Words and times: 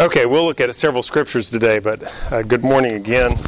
Okay, 0.00 0.24
we'll 0.24 0.46
look 0.46 0.62
at 0.62 0.74
several 0.74 1.02
scriptures 1.02 1.50
today, 1.50 1.78
but 1.78 2.10
uh, 2.32 2.40
good 2.40 2.62
morning 2.62 2.94
again. 2.94 3.38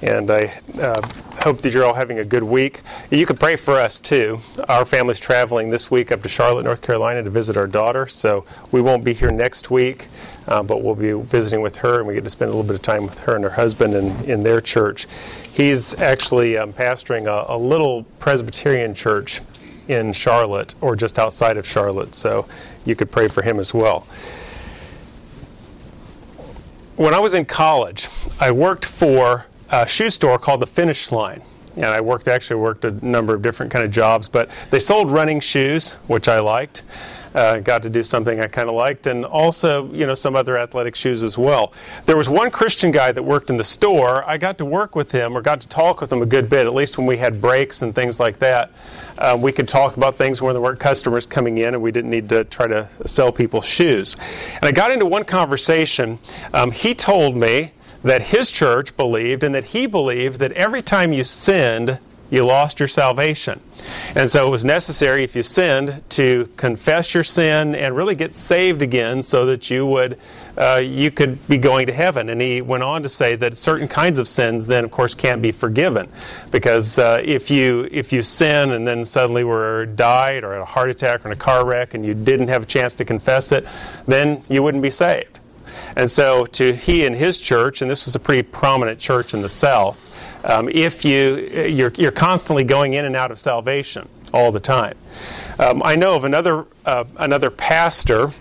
And 0.00 0.30
I 0.30 0.58
uh, 0.80 1.06
hope 1.42 1.60
that 1.60 1.74
you're 1.74 1.84
all 1.84 1.92
having 1.92 2.20
a 2.20 2.24
good 2.24 2.42
week. 2.42 2.80
You 3.10 3.26
can 3.26 3.36
pray 3.36 3.56
for 3.56 3.74
us 3.74 4.00
too. 4.00 4.40
Our 4.70 4.86
family's 4.86 5.20
traveling 5.20 5.68
this 5.68 5.90
week 5.90 6.10
up 6.10 6.22
to 6.22 6.28
Charlotte, 6.28 6.64
North 6.64 6.80
Carolina 6.80 7.22
to 7.22 7.28
visit 7.28 7.58
our 7.58 7.66
daughter, 7.66 8.06
so 8.06 8.46
we 8.72 8.80
won't 8.80 9.04
be 9.04 9.12
here 9.12 9.30
next 9.30 9.70
week, 9.70 10.08
uh, 10.48 10.62
but 10.62 10.82
we'll 10.82 10.94
be 10.94 11.12
visiting 11.12 11.60
with 11.60 11.76
her, 11.76 11.98
and 11.98 12.08
we 12.08 12.14
get 12.14 12.24
to 12.24 12.30
spend 12.30 12.48
a 12.48 12.54
little 12.54 12.66
bit 12.66 12.76
of 12.76 12.82
time 12.82 13.04
with 13.04 13.18
her 13.18 13.34
and 13.34 13.44
her 13.44 13.50
husband 13.50 13.92
in, 13.92 14.06
in 14.24 14.42
their 14.42 14.62
church. 14.62 15.06
He's 15.52 15.92
actually 16.00 16.56
um, 16.56 16.72
pastoring 16.72 17.26
a, 17.26 17.54
a 17.54 17.58
little 17.58 18.04
Presbyterian 18.20 18.94
church 18.94 19.42
in 19.88 20.14
Charlotte 20.14 20.74
or 20.80 20.96
just 20.96 21.18
outside 21.18 21.58
of 21.58 21.68
Charlotte, 21.68 22.14
so 22.14 22.48
you 22.86 22.96
could 22.96 23.10
pray 23.10 23.28
for 23.28 23.42
him 23.42 23.60
as 23.60 23.74
well 23.74 24.06
when 26.96 27.14
I 27.14 27.18
was 27.18 27.34
in 27.34 27.44
college, 27.44 28.08
I 28.38 28.50
worked 28.50 28.84
for 28.84 29.46
a 29.70 29.86
shoe 29.86 30.10
store 30.10 30.38
called 30.38 30.60
the 30.60 30.66
Finish 30.66 31.10
Line. 31.10 31.42
And 31.76 31.86
I 31.86 32.00
worked 32.00 32.28
actually 32.28 32.60
worked 32.60 32.84
a 32.84 32.92
number 33.04 33.34
of 33.34 33.42
different 33.42 33.72
kind 33.72 33.84
of 33.84 33.90
jobs, 33.90 34.28
but 34.28 34.48
they 34.70 34.78
sold 34.78 35.10
running 35.10 35.40
shoes, 35.40 35.94
which 36.06 36.28
I 36.28 36.38
liked. 36.38 36.82
Uh, 37.34 37.58
got 37.58 37.82
to 37.82 37.90
do 37.90 38.02
something 38.02 38.40
I 38.40 38.46
kind 38.46 38.68
of 38.68 38.76
liked, 38.76 39.08
and 39.08 39.24
also, 39.24 39.92
you 39.92 40.06
know, 40.06 40.14
some 40.14 40.36
other 40.36 40.56
athletic 40.56 40.94
shoes 40.94 41.24
as 41.24 41.36
well. 41.36 41.72
There 42.06 42.16
was 42.16 42.28
one 42.28 42.50
Christian 42.50 42.92
guy 42.92 43.10
that 43.10 43.22
worked 43.22 43.50
in 43.50 43.56
the 43.56 43.64
store. 43.64 44.24
I 44.28 44.38
got 44.38 44.56
to 44.58 44.64
work 44.64 44.94
with 44.94 45.10
him 45.10 45.36
or 45.36 45.42
got 45.42 45.60
to 45.62 45.68
talk 45.68 46.00
with 46.00 46.12
him 46.12 46.22
a 46.22 46.26
good 46.26 46.48
bit, 46.48 46.66
at 46.66 46.74
least 46.74 46.96
when 46.96 47.06
we 47.06 47.16
had 47.16 47.40
breaks 47.40 47.82
and 47.82 47.94
things 47.94 48.20
like 48.20 48.38
that. 48.38 48.70
Um, 49.18 49.42
we 49.42 49.50
could 49.50 49.68
talk 49.68 49.96
about 49.96 50.16
things 50.16 50.40
when 50.40 50.54
there 50.54 50.62
weren't 50.62 50.80
customers 50.80 51.26
coming 51.26 51.58
in 51.58 51.74
and 51.74 51.82
we 51.82 51.90
didn't 51.90 52.10
need 52.10 52.28
to 52.28 52.44
try 52.44 52.66
to 52.66 52.88
sell 53.06 53.32
people 53.32 53.60
shoes. 53.60 54.16
And 54.54 54.64
I 54.64 54.72
got 54.72 54.92
into 54.92 55.06
one 55.06 55.24
conversation. 55.24 56.18
Um, 56.52 56.70
he 56.70 56.94
told 56.94 57.36
me 57.36 57.72
that 58.04 58.22
his 58.22 58.50
church 58.50 58.96
believed 58.96 59.42
and 59.42 59.54
that 59.54 59.64
he 59.64 59.86
believed 59.86 60.38
that 60.38 60.52
every 60.52 60.82
time 60.82 61.12
you 61.12 61.24
sinned, 61.24 61.98
you 62.30 62.44
lost 62.44 62.78
your 62.78 62.88
salvation. 62.88 63.60
And 64.14 64.30
so 64.30 64.46
it 64.46 64.50
was 64.50 64.64
necessary, 64.64 65.24
if 65.24 65.36
you 65.36 65.42
sinned, 65.42 66.02
to 66.10 66.48
confess 66.56 67.14
your 67.14 67.24
sin 67.24 67.74
and 67.74 67.94
really 67.94 68.14
get 68.14 68.36
saved 68.36 68.82
again 68.82 69.22
so 69.22 69.46
that 69.46 69.70
you 69.70 69.86
would. 69.86 70.18
Uh, 70.56 70.80
you 70.80 71.10
could 71.10 71.44
be 71.48 71.56
going 71.56 71.84
to 71.84 71.92
heaven. 71.92 72.28
And 72.28 72.40
he 72.40 72.60
went 72.60 72.84
on 72.84 73.02
to 73.02 73.08
say 73.08 73.34
that 73.34 73.56
certain 73.56 73.88
kinds 73.88 74.20
of 74.20 74.28
sins 74.28 74.66
then, 74.66 74.84
of 74.84 74.92
course, 74.92 75.12
can't 75.12 75.42
be 75.42 75.50
forgiven, 75.50 76.08
because 76.52 76.96
uh, 76.96 77.20
if 77.24 77.50
you 77.50 77.88
if 77.90 78.12
you 78.12 78.22
sin 78.22 78.70
and 78.70 78.86
then 78.86 79.04
suddenly 79.04 79.42
were 79.42 79.86
died 79.86 80.44
or 80.44 80.52
had 80.52 80.62
a 80.62 80.64
heart 80.64 80.90
attack 80.90 81.24
or 81.24 81.28
in 81.28 81.32
a 81.32 81.36
car 81.36 81.66
wreck 81.66 81.94
and 81.94 82.06
you 82.06 82.14
didn't 82.14 82.46
have 82.46 82.62
a 82.62 82.66
chance 82.66 82.94
to 82.94 83.04
confess 83.04 83.50
it, 83.50 83.66
then 84.06 84.44
you 84.48 84.62
wouldn't 84.62 84.82
be 84.82 84.90
saved. 84.90 85.40
And 85.96 86.08
so, 86.08 86.46
to 86.46 86.72
he 86.72 87.04
and 87.04 87.16
his 87.16 87.38
church, 87.38 87.82
and 87.82 87.90
this 87.90 88.06
was 88.06 88.14
a 88.14 88.20
pretty 88.20 88.42
prominent 88.42 89.00
church 89.00 89.34
in 89.34 89.42
the 89.42 89.48
South, 89.48 90.03
um, 90.44 90.68
if 90.68 91.04
you 91.04 91.36
you're, 91.66 91.92
you're 91.96 92.12
constantly 92.12 92.64
going 92.64 92.94
in 92.94 93.04
and 93.04 93.16
out 93.16 93.30
of 93.30 93.38
salvation 93.38 94.08
all 94.32 94.52
the 94.52 94.60
time. 94.60 94.96
Um, 95.58 95.82
I 95.84 95.96
know 95.96 96.16
of 96.16 96.24
another 96.24 96.66
uh, 96.84 97.04
another 97.16 97.50
pastor, 97.50 98.32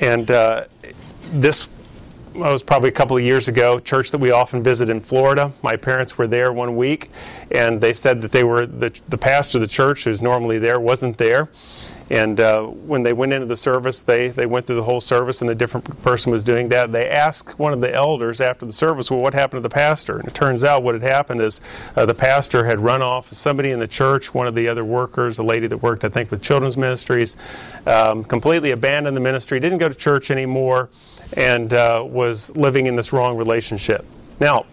and 0.00 0.30
uh, 0.30 0.64
this 1.32 1.68
was 2.34 2.62
probably 2.62 2.88
a 2.88 2.92
couple 2.92 3.16
of 3.16 3.22
years 3.22 3.48
ago. 3.48 3.78
Church 3.78 4.10
that 4.10 4.18
we 4.18 4.30
often 4.30 4.62
visit 4.62 4.88
in 4.88 5.00
Florida. 5.00 5.52
My 5.62 5.76
parents 5.76 6.18
were 6.18 6.26
there 6.26 6.52
one 6.52 6.76
week, 6.76 7.10
and 7.50 7.80
they 7.80 7.92
said 7.92 8.20
that 8.22 8.32
they 8.32 8.44
were 8.44 8.66
the 8.66 8.92
the 9.08 9.18
pastor 9.18 9.58
of 9.58 9.62
the 9.62 9.68
church 9.68 10.04
who's 10.04 10.22
normally 10.22 10.58
there 10.58 10.80
wasn't 10.80 11.18
there. 11.18 11.48
And 12.12 12.40
uh, 12.40 12.64
when 12.64 13.02
they 13.02 13.14
went 13.14 13.32
into 13.32 13.46
the 13.46 13.56
service, 13.56 14.02
they, 14.02 14.28
they 14.28 14.44
went 14.44 14.66
through 14.66 14.76
the 14.76 14.82
whole 14.82 15.00
service, 15.00 15.40
and 15.40 15.48
a 15.48 15.54
different 15.54 16.02
person 16.02 16.30
was 16.30 16.44
doing 16.44 16.68
that. 16.68 16.92
They 16.92 17.08
asked 17.08 17.58
one 17.58 17.72
of 17.72 17.80
the 17.80 17.90
elders 17.90 18.38
after 18.42 18.66
the 18.66 18.72
service, 18.72 19.10
Well, 19.10 19.20
what 19.20 19.32
happened 19.32 19.62
to 19.62 19.66
the 19.66 19.72
pastor? 19.72 20.18
And 20.18 20.28
it 20.28 20.34
turns 20.34 20.62
out 20.62 20.82
what 20.82 20.94
had 20.94 21.02
happened 21.02 21.40
is 21.40 21.62
uh, 21.96 22.04
the 22.04 22.14
pastor 22.14 22.66
had 22.66 22.80
run 22.80 23.00
off 23.00 23.32
somebody 23.32 23.70
in 23.70 23.78
the 23.78 23.88
church, 23.88 24.34
one 24.34 24.46
of 24.46 24.54
the 24.54 24.68
other 24.68 24.84
workers, 24.84 25.38
a 25.38 25.42
lady 25.42 25.66
that 25.68 25.78
worked, 25.78 26.04
I 26.04 26.10
think, 26.10 26.30
with 26.30 26.42
children's 26.42 26.76
ministries, 26.76 27.36
um, 27.86 28.24
completely 28.24 28.72
abandoned 28.72 29.16
the 29.16 29.20
ministry, 29.22 29.58
didn't 29.58 29.78
go 29.78 29.88
to 29.88 29.94
church 29.94 30.30
anymore, 30.30 30.90
and 31.36 31.72
uh, 31.72 32.04
was 32.06 32.54
living 32.56 32.86
in 32.86 32.96
this 32.96 33.12
wrong 33.12 33.36
relationship. 33.36 34.04
Now, 34.40 34.66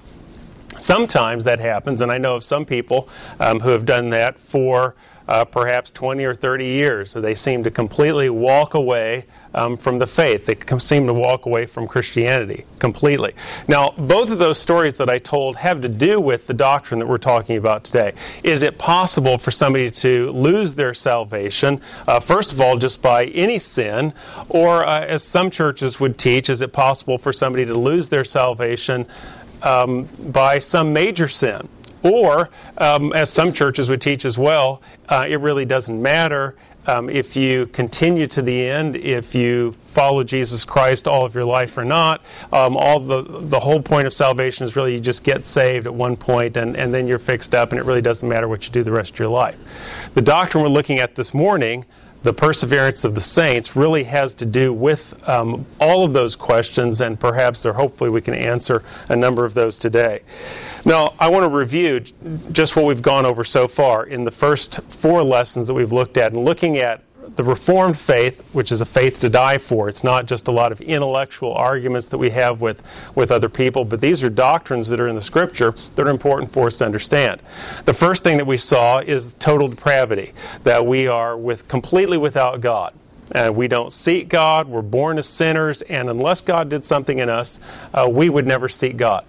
sometimes 0.77 1.43
that 1.45 1.59
happens, 1.59 2.01
and 2.01 2.11
I 2.11 2.17
know 2.17 2.35
of 2.35 2.43
some 2.43 2.65
people 2.65 3.09
um, 3.39 3.59
who 3.59 3.69
have 3.69 3.85
done 3.85 4.09
that 4.11 4.39
for 4.39 4.95
uh, 5.27 5.45
perhaps 5.45 5.91
20 5.91 6.25
or 6.25 6.33
30 6.33 6.65
years. 6.65 7.11
So 7.11 7.21
they 7.21 7.35
seem 7.35 7.63
to 7.63 7.71
completely 7.71 8.29
walk 8.29 8.73
away 8.73 9.25
um, 9.53 9.77
from 9.77 9.99
the 9.99 10.07
faith. 10.07 10.45
They 10.45 10.57
seem 10.79 11.07
to 11.07 11.13
walk 11.13 11.45
away 11.45 11.65
from 11.65 11.87
Christianity 11.87 12.65
completely. 12.79 13.33
Now, 13.67 13.91
both 13.97 14.29
of 14.31 14.39
those 14.39 14.59
stories 14.59 14.93
that 14.95 15.09
I 15.09 15.19
told 15.19 15.55
have 15.57 15.81
to 15.81 15.89
do 15.89 16.19
with 16.19 16.47
the 16.47 16.53
doctrine 16.53 16.99
that 16.99 17.07
we're 17.07 17.17
talking 17.17 17.57
about 17.57 17.83
today. 17.83 18.13
Is 18.43 18.61
it 18.61 18.77
possible 18.77 19.37
for 19.37 19.51
somebody 19.51 19.91
to 19.91 20.31
lose 20.31 20.75
their 20.75 20.93
salvation, 20.93 21.81
uh, 22.07 22.19
first 22.19 22.51
of 22.51 22.61
all, 22.61 22.77
just 22.77 23.01
by 23.01 23.25
any 23.25 23.59
sin, 23.59 24.13
or 24.49 24.85
uh, 24.85 25.05
as 25.05 25.23
some 25.23 25.49
churches 25.49 25.99
would 25.99 26.17
teach, 26.17 26.49
is 26.49 26.61
it 26.61 26.73
possible 26.73 27.17
for 27.17 27.33
somebody 27.33 27.65
to 27.65 27.73
lose 27.73 28.09
their 28.09 28.25
salvation 28.25 29.05
um, 29.61 30.07
by 30.31 30.59
some 30.59 30.93
major 30.93 31.27
sin? 31.27 31.67
Or, 32.03 32.49
um, 32.77 33.13
as 33.13 33.29
some 33.29 33.51
churches 33.51 33.89
would 33.89 34.01
teach 34.01 34.25
as 34.25 34.37
well, 34.37 34.81
uh, 35.09 35.25
it 35.27 35.39
really 35.39 35.65
doesn't 35.65 36.01
matter 36.01 36.55
um, 36.87 37.09
if 37.09 37.35
you 37.35 37.67
continue 37.67 38.25
to 38.27 38.41
the 38.41 38.65
end, 38.67 38.95
if 38.95 39.35
you 39.35 39.75
follow 39.91 40.23
Jesus 40.23 40.63
Christ 40.63 41.07
all 41.07 41.25
of 41.25 41.35
your 41.35 41.45
life 41.45 41.77
or 41.77 41.85
not. 41.85 42.21
Um, 42.51 42.77
all 42.77 42.99
the 42.99 43.21
the 43.23 43.59
whole 43.59 43.81
point 43.81 44.07
of 44.07 44.13
salvation 44.13 44.65
is 44.65 44.75
really 44.75 44.93
you 44.93 44.99
just 44.99 45.23
get 45.23 45.45
saved 45.45 45.85
at 45.85 45.93
one 45.93 46.15
point 46.15 46.57
and, 46.57 46.75
and 46.75 46.93
then 46.93 47.07
you're 47.07 47.19
fixed 47.19 47.53
up, 47.53 47.71
and 47.71 47.79
it 47.79 47.83
really 47.83 48.01
doesn't 48.01 48.27
matter 48.27 48.47
what 48.47 48.65
you 48.65 48.71
do 48.71 48.81
the 48.81 48.91
rest 48.91 49.13
of 49.13 49.19
your 49.19 49.27
life. 49.27 49.57
The 50.15 50.21
doctrine 50.21 50.63
we're 50.63 50.69
looking 50.69 50.99
at 50.99 51.15
this 51.15 51.33
morning 51.33 51.85
the 52.23 52.33
perseverance 52.33 53.03
of 53.03 53.15
the 53.15 53.21
saints 53.21 53.75
really 53.75 54.03
has 54.03 54.33
to 54.35 54.45
do 54.45 54.73
with 54.73 55.13
um, 55.27 55.65
all 55.79 56.03
of 56.03 56.13
those 56.13 56.35
questions, 56.35 57.01
and 57.01 57.19
perhaps 57.19 57.65
or 57.65 57.73
hopefully 57.73 58.09
we 58.09 58.21
can 58.21 58.33
answer 58.33 58.83
a 59.07 59.15
number 59.15 59.45
of 59.45 59.53
those 59.53 59.79
today. 59.79 60.21
Now, 60.85 61.13
I 61.19 61.29
want 61.29 61.45
to 61.45 61.49
review 61.49 62.01
just 62.51 62.75
what 62.75 62.85
we've 62.85 63.01
gone 63.01 63.25
over 63.25 63.43
so 63.43 63.67
far 63.67 64.05
in 64.05 64.25
the 64.25 64.31
first 64.31 64.81
four 64.91 65.23
lessons 65.23 65.67
that 65.67 65.73
we've 65.73 65.93
looked 65.93 66.17
at, 66.17 66.33
and 66.33 66.43
looking 66.43 66.77
at 66.77 67.03
the 67.39 67.43
Reformed 67.45 67.97
faith, 67.97 68.43
which 68.51 68.69
is 68.69 68.81
a 68.81 68.85
faith 68.85 69.21
to 69.21 69.29
die 69.29 69.57
for. 69.57 69.87
It's 69.87 70.03
not 70.03 70.25
just 70.25 70.49
a 70.49 70.51
lot 70.51 70.73
of 70.73 70.81
intellectual 70.81 71.53
arguments 71.53 72.09
that 72.09 72.17
we 72.17 72.31
have 72.31 72.59
with, 72.59 72.83
with 73.15 73.31
other 73.31 73.47
people, 73.47 73.85
but 73.85 74.01
these 74.01 74.21
are 74.25 74.29
doctrines 74.29 74.89
that 74.89 74.99
are 74.99 75.07
in 75.07 75.15
the 75.15 75.21
Scripture 75.21 75.73
that 75.95 76.05
are 76.05 76.09
important 76.11 76.51
for 76.51 76.67
us 76.67 76.75
to 76.79 76.85
understand. 76.85 77.41
The 77.85 77.93
first 77.93 78.25
thing 78.25 78.35
that 78.35 78.45
we 78.45 78.57
saw 78.57 78.99
is 78.99 79.35
total 79.35 79.69
depravity, 79.69 80.33
that 80.65 80.85
we 80.85 81.07
are 81.07 81.37
with 81.37 81.65
completely 81.69 82.17
without 82.17 82.59
God. 82.59 82.93
Uh, 83.33 83.49
we 83.53 83.69
don't 83.69 83.93
seek 83.93 84.27
God. 84.27 84.67
We're 84.67 84.81
born 84.81 85.17
as 85.17 85.25
sinners, 85.25 85.81
and 85.83 86.09
unless 86.09 86.41
God 86.41 86.67
did 86.67 86.83
something 86.83 87.19
in 87.19 87.29
us, 87.29 87.59
uh, 87.93 88.09
we 88.11 88.27
would 88.27 88.47
never 88.47 88.67
seek 88.67 88.97
God. 88.97 89.23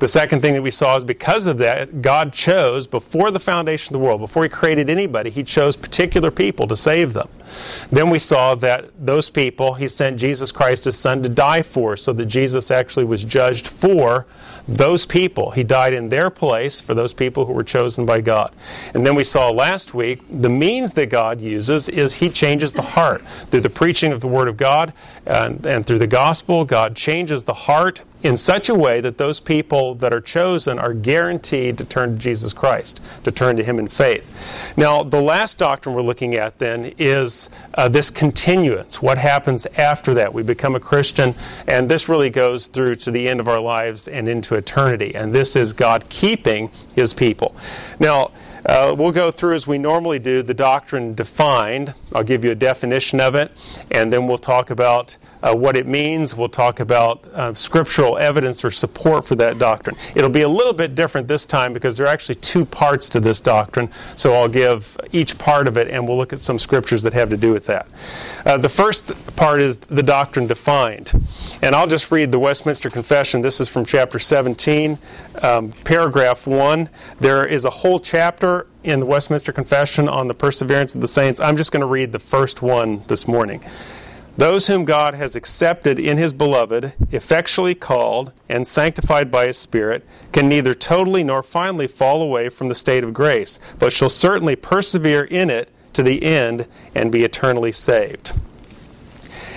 The 0.00 0.08
second 0.08 0.42
thing 0.42 0.52
that 0.52 0.62
we 0.62 0.70
saw 0.70 0.98
is 0.98 1.04
because 1.04 1.46
of 1.46 1.56
that, 1.58 2.02
God 2.02 2.34
chose, 2.34 2.86
before 2.86 3.30
the 3.30 3.40
foundation 3.40 3.94
of 3.94 4.00
the 4.00 4.04
world, 4.04 4.20
before 4.20 4.42
He 4.42 4.50
created 4.50 4.90
anybody, 4.90 5.30
He 5.30 5.42
chose 5.42 5.76
particular 5.76 6.30
people 6.30 6.66
to 6.66 6.76
save 6.76 7.14
them. 7.14 7.28
Then 7.90 8.10
we 8.10 8.18
saw 8.18 8.54
that 8.56 8.90
those 8.98 9.30
people, 9.30 9.74
He 9.74 9.88
sent 9.88 10.18
Jesus 10.18 10.52
Christ, 10.52 10.84
His 10.84 10.98
Son, 10.98 11.22
to 11.22 11.28
die 11.28 11.62
for, 11.62 11.96
so 11.96 12.12
that 12.12 12.26
Jesus 12.26 12.70
actually 12.70 13.04
was 13.04 13.24
judged 13.24 13.68
for 13.68 14.26
those 14.66 15.04
people. 15.04 15.50
He 15.50 15.62
died 15.62 15.92
in 15.92 16.08
their 16.08 16.30
place 16.30 16.80
for 16.80 16.94
those 16.94 17.12
people 17.12 17.44
who 17.44 17.52
were 17.52 17.64
chosen 17.64 18.06
by 18.06 18.20
God. 18.20 18.54
And 18.94 19.06
then 19.06 19.14
we 19.14 19.24
saw 19.24 19.50
last 19.50 19.94
week 19.94 20.20
the 20.30 20.48
means 20.48 20.92
that 20.92 21.10
God 21.10 21.40
uses 21.40 21.88
is 21.88 22.14
He 22.14 22.30
changes 22.30 22.72
the 22.72 22.82
heart. 22.82 23.22
Through 23.50 23.60
the 23.60 23.70
preaching 23.70 24.12
of 24.12 24.20
the 24.20 24.28
Word 24.28 24.48
of 24.48 24.56
God 24.56 24.92
and, 25.26 25.64
and 25.66 25.86
through 25.86 25.98
the 25.98 26.06
gospel, 26.06 26.64
God 26.64 26.96
changes 26.96 27.44
the 27.44 27.54
heart 27.54 28.02
in 28.22 28.38
such 28.38 28.70
a 28.70 28.74
way 28.74 29.02
that 29.02 29.18
those 29.18 29.38
people 29.38 29.94
that 29.96 30.14
are 30.14 30.20
chosen 30.20 30.78
are 30.78 30.94
guaranteed 30.94 31.76
to 31.76 31.84
turn 31.84 32.14
to 32.14 32.18
Jesus 32.18 32.54
Christ, 32.54 33.00
to 33.22 33.30
turn 33.30 33.56
to 33.56 33.64
Him 33.64 33.78
in 33.78 33.86
faith. 33.86 34.26
Now, 34.78 35.02
the 35.02 35.20
last 35.20 35.58
doctrine 35.58 35.94
we're 35.94 36.02
looking 36.02 36.34
at 36.34 36.58
then 36.58 36.94
is 36.96 37.43
uh, 37.74 37.88
this 37.88 38.10
continuance. 38.10 39.02
What 39.02 39.18
happens 39.18 39.66
after 39.76 40.14
that? 40.14 40.32
We 40.32 40.42
become 40.42 40.74
a 40.74 40.80
Christian, 40.80 41.34
and 41.68 41.88
this 41.88 42.08
really 42.08 42.30
goes 42.30 42.66
through 42.66 42.96
to 42.96 43.10
the 43.10 43.28
end 43.28 43.40
of 43.40 43.48
our 43.48 43.60
lives 43.60 44.08
and 44.08 44.28
into 44.28 44.54
eternity. 44.54 45.14
And 45.14 45.34
this 45.34 45.56
is 45.56 45.72
God 45.72 46.08
keeping 46.08 46.70
His 46.94 47.12
people. 47.12 47.54
Now, 48.00 48.30
Uh, 48.66 48.94
we'll 48.96 49.12
go 49.12 49.30
through 49.30 49.54
as 49.54 49.66
we 49.66 49.76
normally 49.76 50.18
do 50.18 50.42
the 50.42 50.54
doctrine 50.54 51.14
defined. 51.14 51.92
I'll 52.14 52.24
give 52.24 52.46
you 52.46 52.50
a 52.50 52.54
definition 52.54 53.20
of 53.20 53.34
it, 53.34 53.52
and 53.90 54.10
then 54.10 54.26
we'll 54.26 54.38
talk 54.38 54.70
about 54.70 55.18
uh, 55.44 55.54
what 55.54 55.76
it 55.76 55.86
means. 55.86 56.34
We'll 56.34 56.48
talk 56.48 56.80
about 56.80 57.22
uh, 57.34 57.52
scriptural 57.52 58.16
evidence 58.16 58.64
or 58.64 58.70
support 58.70 59.26
for 59.26 59.34
that 59.36 59.58
doctrine. 59.58 59.96
It'll 60.14 60.30
be 60.30 60.42
a 60.42 60.48
little 60.48 60.72
bit 60.72 60.94
different 60.94 61.28
this 61.28 61.44
time 61.44 61.72
because 61.74 61.96
there 61.96 62.06
are 62.06 62.10
actually 62.10 62.36
two 62.36 62.64
parts 62.64 63.08
to 63.10 63.20
this 63.20 63.40
doctrine. 63.40 63.90
So 64.16 64.32
I'll 64.32 64.48
give 64.48 64.96
each 65.12 65.36
part 65.36 65.68
of 65.68 65.76
it 65.76 65.88
and 65.88 66.08
we'll 66.08 66.16
look 66.16 66.32
at 66.32 66.40
some 66.40 66.58
scriptures 66.58 67.02
that 67.02 67.12
have 67.12 67.28
to 67.28 67.36
do 67.36 67.52
with 67.52 67.66
that. 67.66 67.86
Uh, 68.46 68.56
the 68.56 68.68
first 68.68 69.12
part 69.36 69.60
is 69.60 69.76
the 69.76 70.02
doctrine 70.02 70.46
defined. 70.46 71.12
And 71.60 71.74
I'll 71.74 71.86
just 71.86 72.10
read 72.10 72.32
the 72.32 72.38
Westminster 72.38 72.88
Confession. 72.88 73.42
This 73.42 73.60
is 73.60 73.68
from 73.68 73.84
chapter 73.84 74.18
17, 74.18 74.98
um, 75.42 75.72
paragraph 75.84 76.46
1. 76.46 76.88
There 77.20 77.44
is 77.44 77.66
a 77.66 77.70
whole 77.70 78.00
chapter 78.00 78.66
in 78.82 79.00
the 79.00 79.06
Westminster 79.06 79.52
Confession 79.52 80.08
on 80.08 80.26
the 80.26 80.34
perseverance 80.34 80.94
of 80.94 81.02
the 81.02 81.08
saints. 81.08 81.38
I'm 81.40 81.56
just 81.56 81.70
going 81.70 81.80
to 81.82 81.86
read 81.86 82.12
the 82.12 82.18
first 82.18 82.62
one 82.62 83.02
this 83.08 83.28
morning. 83.28 83.62
Those 84.36 84.66
whom 84.66 84.84
God 84.84 85.14
has 85.14 85.36
accepted 85.36 86.00
in 86.00 86.18
His 86.18 86.32
beloved, 86.32 86.94
effectually 87.12 87.74
called, 87.74 88.32
and 88.48 88.66
sanctified 88.66 89.30
by 89.30 89.46
His 89.46 89.56
Spirit, 89.56 90.04
can 90.32 90.48
neither 90.48 90.74
totally 90.74 91.22
nor 91.22 91.42
finally 91.42 91.86
fall 91.86 92.20
away 92.20 92.48
from 92.48 92.68
the 92.68 92.74
state 92.74 93.04
of 93.04 93.14
grace, 93.14 93.60
but 93.78 93.92
shall 93.92 94.08
certainly 94.08 94.56
persevere 94.56 95.24
in 95.24 95.50
it 95.50 95.70
to 95.92 96.02
the 96.02 96.24
end 96.24 96.66
and 96.94 97.12
be 97.12 97.22
eternally 97.22 97.70
saved. 97.70 98.32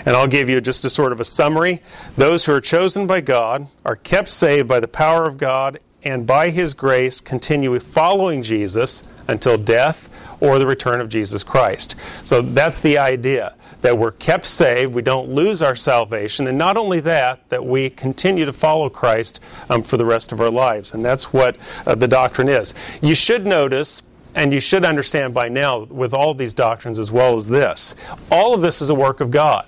And 0.05 0.15
I'll 0.15 0.27
give 0.27 0.47
you 0.47 0.61
just 0.61 0.85
a 0.85 0.89
sort 0.89 1.11
of 1.11 1.19
a 1.19 1.25
summary. 1.25 1.81
Those 2.15 2.45
who 2.45 2.53
are 2.53 2.61
chosen 2.61 3.07
by 3.07 3.21
God 3.21 3.67
are 3.83 3.95
kept 3.95 4.29
saved 4.29 4.67
by 4.67 4.79
the 4.79 4.87
power 4.87 5.25
of 5.25 5.37
God 5.37 5.79
and 6.03 6.27
by 6.27 6.51
His 6.51 6.73
grace 6.73 7.19
continue 7.19 7.77
following 7.79 8.43
Jesus 8.43 9.03
until 9.27 9.57
death 9.57 10.07
or 10.39 10.59
the 10.59 10.67
return 10.67 11.01
of 11.01 11.09
Jesus 11.09 11.43
Christ. 11.43 11.95
So 12.23 12.41
that's 12.41 12.79
the 12.79 12.99
idea 12.99 13.55
that 13.81 13.97
we're 13.97 14.11
kept 14.11 14.45
saved, 14.45 14.93
we 14.93 15.01
don't 15.01 15.29
lose 15.29 15.61
our 15.61 15.75
salvation, 15.75 16.47
and 16.47 16.57
not 16.57 16.77
only 16.77 16.99
that, 17.01 17.47
that 17.49 17.65
we 17.65 17.89
continue 17.91 18.45
to 18.45 18.53
follow 18.53 18.89
Christ 18.89 19.39
um, 19.69 19.83
for 19.83 19.97
the 19.97 20.05
rest 20.05 20.31
of 20.31 20.41
our 20.41 20.49
lives. 20.49 20.93
And 20.93 21.05
that's 21.05 21.31
what 21.31 21.57
uh, 21.85 21.95
the 21.95 22.07
doctrine 22.07 22.49
is. 22.49 22.73
You 23.01 23.15
should 23.15 23.45
notice 23.45 24.01
and 24.35 24.53
you 24.53 24.59
should 24.59 24.85
understand 24.85 25.33
by 25.33 25.49
now 25.49 25.83
with 25.85 26.13
all 26.13 26.33
these 26.33 26.53
doctrines 26.53 26.99
as 26.99 27.11
well 27.11 27.35
as 27.35 27.47
this 27.47 27.95
all 28.31 28.53
of 28.53 28.61
this 28.61 28.81
is 28.81 28.89
a 28.91 28.95
work 28.95 29.19
of 29.19 29.31
god 29.31 29.67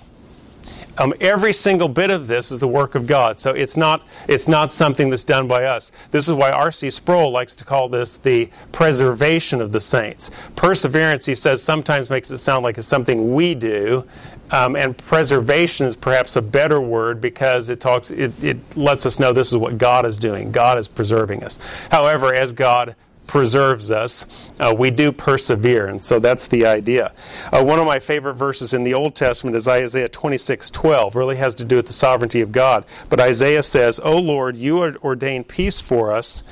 um, 0.98 1.14
every 1.20 1.52
single 1.52 1.88
bit 1.88 2.10
of 2.10 2.26
this 2.26 2.50
is 2.50 2.58
the 2.58 2.68
work 2.68 2.94
of 2.94 3.06
God. 3.06 3.40
So 3.40 3.50
it's 3.50 3.76
not, 3.76 4.06
it's 4.28 4.48
not 4.48 4.72
something 4.72 5.10
that's 5.10 5.24
done 5.24 5.48
by 5.48 5.64
us. 5.64 5.92
This 6.10 6.28
is 6.28 6.34
why 6.34 6.50
R.C. 6.50 6.90
Sproul 6.90 7.30
likes 7.30 7.54
to 7.56 7.64
call 7.64 7.88
this 7.88 8.16
the 8.16 8.48
preservation 8.72 9.60
of 9.60 9.72
the 9.72 9.80
saints. 9.80 10.30
Perseverance, 10.56 11.24
he 11.24 11.34
says, 11.34 11.62
sometimes 11.62 12.10
makes 12.10 12.30
it 12.30 12.38
sound 12.38 12.64
like 12.64 12.78
it's 12.78 12.86
something 12.86 13.34
we 13.34 13.54
do. 13.54 14.04
Um, 14.52 14.74
and 14.74 14.98
preservation 14.98 15.86
is 15.86 15.94
perhaps 15.94 16.34
a 16.34 16.42
better 16.42 16.80
word 16.80 17.20
because 17.20 17.68
it 17.68 17.80
talks 17.80 18.10
it, 18.10 18.32
it 18.42 18.58
lets 18.76 19.06
us 19.06 19.20
know 19.20 19.32
this 19.32 19.52
is 19.52 19.56
what 19.56 19.78
God 19.78 20.04
is 20.04 20.18
doing. 20.18 20.50
God 20.50 20.76
is 20.76 20.88
preserving 20.88 21.44
us. 21.44 21.60
However, 21.92 22.34
as 22.34 22.52
God 22.52 22.96
preserves 23.30 23.92
us, 23.92 24.26
uh, 24.58 24.74
we 24.76 24.90
do 24.90 25.12
persevere. 25.12 25.86
And 25.86 26.02
so 26.02 26.18
that's 26.18 26.48
the 26.48 26.66
idea. 26.66 27.14
Uh, 27.52 27.62
one 27.62 27.78
of 27.78 27.86
my 27.86 28.00
favorite 28.00 28.34
verses 28.34 28.74
in 28.74 28.82
the 28.82 28.92
Old 28.92 29.14
Testament 29.14 29.54
is 29.54 29.68
Isaiah 29.68 30.08
26 30.08 30.68
12. 30.68 31.14
Really 31.14 31.36
has 31.36 31.54
to 31.54 31.64
do 31.64 31.76
with 31.76 31.86
the 31.86 31.92
sovereignty 31.92 32.40
of 32.40 32.50
God. 32.50 32.84
But 33.08 33.20
Isaiah 33.20 33.62
says, 33.62 34.00
O 34.02 34.18
Lord, 34.18 34.56
you 34.56 34.82
ordained 34.82 35.46
peace 35.46 35.80
for 35.80 36.10
us. 36.10 36.42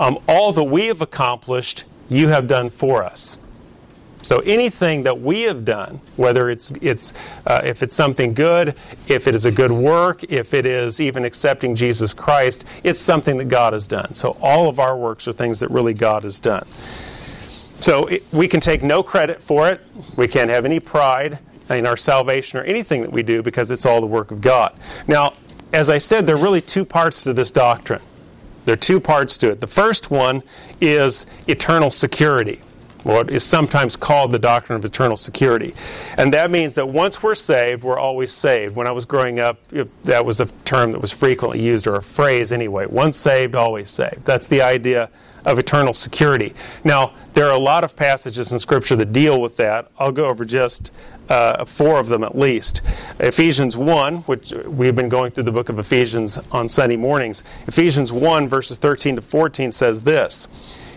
Um, 0.00 0.18
all 0.26 0.54
that 0.54 0.64
we 0.64 0.86
have 0.86 1.02
accomplished, 1.02 1.84
you 2.08 2.28
have 2.28 2.48
done 2.48 2.70
for 2.70 3.04
us. 3.04 3.36
So 4.22 4.38
anything 4.40 5.02
that 5.02 5.20
we 5.20 5.42
have 5.42 5.64
done, 5.64 6.00
whether 6.16 6.48
it's 6.48 6.70
it's 6.80 7.12
uh, 7.46 7.60
if 7.64 7.82
it's 7.82 7.94
something 7.94 8.34
good, 8.34 8.76
if 9.08 9.26
it 9.26 9.34
is 9.34 9.44
a 9.44 9.50
good 9.50 9.72
work, 9.72 10.24
if 10.24 10.54
it 10.54 10.64
is 10.64 11.00
even 11.00 11.24
accepting 11.24 11.74
Jesus 11.74 12.14
Christ, 12.14 12.64
it's 12.84 13.00
something 13.00 13.36
that 13.38 13.46
God 13.46 13.72
has 13.72 13.86
done. 13.86 14.14
So 14.14 14.36
all 14.40 14.68
of 14.68 14.78
our 14.78 14.96
works 14.96 15.26
are 15.26 15.32
things 15.32 15.58
that 15.60 15.70
really 15.70 15.92
God 15.92 16.22
has 16.22 16.38
done. 16.38 16.66
So 17.80 18.06
it, 18.06 18.22
we 18.32 18.46
can 18.46 18.60
take 18.60 18.84
no 18.84 19.02
credit 19.02 19.42
for 19.42 19.68
it. 19.68 19.80
We 20.16 20.28
can't 20.28 20.50
have 20.50 20.64
any 20.64 20.78
pride 20.78 21.40
in 21.68 21.86
our 21.86 21.96
salvation 21.96 22.60
or 22.60 22.62
anything 22.62 23.02
that 23.02 23.10
we 23.10 23.22
do 23.24 23.42
because 23.42 23.70
it's 23.72 23.86
all 23.86 24.00
the 24.00 24.06
work 24.06 24.30
of 24.30 24.40
God. 24.40 24.78
Now, 25.08 25.34
as 25.72 25.88
I 25.88 25.98
said, 25.98 26.26
there 26.26 26.36
are 26.36 26.42
really 26.42 26.60
two 26.60 26.84
parts 26.84 27.22
to 27.24 27.32
this 27.32 27.50
doctrine. 27.50 28.02
There 28.66 28.74
are 28.74 28.76
two 28.76 29.00
parts 29.00 29.36
to 29.38 29.50
it. 29.50 29.60
The 29.60 29.66
first 29.66 30.12
one 30.12 30.44
is 30.80 31.26
eternal 31.48 31.90
security 31.90 32.62
what 33.04 33.30
is 33.30 33.44
sometimes 33.44 33.96
called 33.96 34.32
the 34.32 34.38
doctrine 34.38 34.76
of 34.76 34.84
eternal 34.84 35.16
security. 35.16 35.74
And 36.16 36.32
that 36.32 36.50
means 36.50 36.74
that 36.74 36.88
once 36.88 37.22
we're 37.22 37.34
saved, 37.34 37.82
we're 37.82 37.98
always 37.98 38.32
saved. 38.32 38.76
When 38.76 38.86
I 38.86 38.92
was 38.92 39.04
growing 39.04 39.40
up, 39.40 39.58
that 40.04 40.24
was 40.24 40.40
a 40.40 40.46
term 40.64 40.92
that 40.92 41.00
was 41.00 41.10
frequently 41.10 41.60
used, 41.60 41.86
or 41.86 41.96
a 41.96 42.02
phrase 42.02 42.52
anyway. 42.52 42.86
Once 42.86 43.16
saved, 43.16 43.54
always 43.54 43.90
saved. 43.90 44.24
That's 44.24 44.46
the 44.46 44.62
idea 44.62 45.10
of 45.44 45.58
eternal 45.58 45.94
security. 45.94 46.54
Now, 46.84 47.14
there 47.34 47.46
are 47.46 47.54
a 47.54 47.58
lot 47.58 47.82
of 47.82 47.96
passages 47.96 48.52
in 48.52 48.58
Scripture 48.58 48.96
that 48.96 49.12
deal 49.12 49.40
with 49.40 49.56
that. 49.56 49.90
I'll 49.98 50.12
go 50.12 50.26
over 50.26 50.44
just 50.44 50.92
uh, 51.28 51.64
four 51.64 51.98
of 51.98 52.08
them 52.08 52.22
at 52.22 52.36
least. 52.36 52.82
Ephesians 53.18 53.76
1, 53.76 54.18
which 54.22 54.52
we've 54.66 54.94
been 54.94 55.08
going 55.08 55.30
through 55.32 55.44
the 55.44 55.52
book 55.52 55.68
of 55.68 55.78
Ephesians 55.78 56.38
on 56.50 56.68
Sunday 56.68 56.96
mornings. 56.96 57.42
Ephesians 57.66 58.12
1, 58.12 58.48
verses 58.48 58.76
13 58.76 59.16
to 59.16 59.22
14 59.22 59.72
says 59.72 60.02
this 60.02 60.46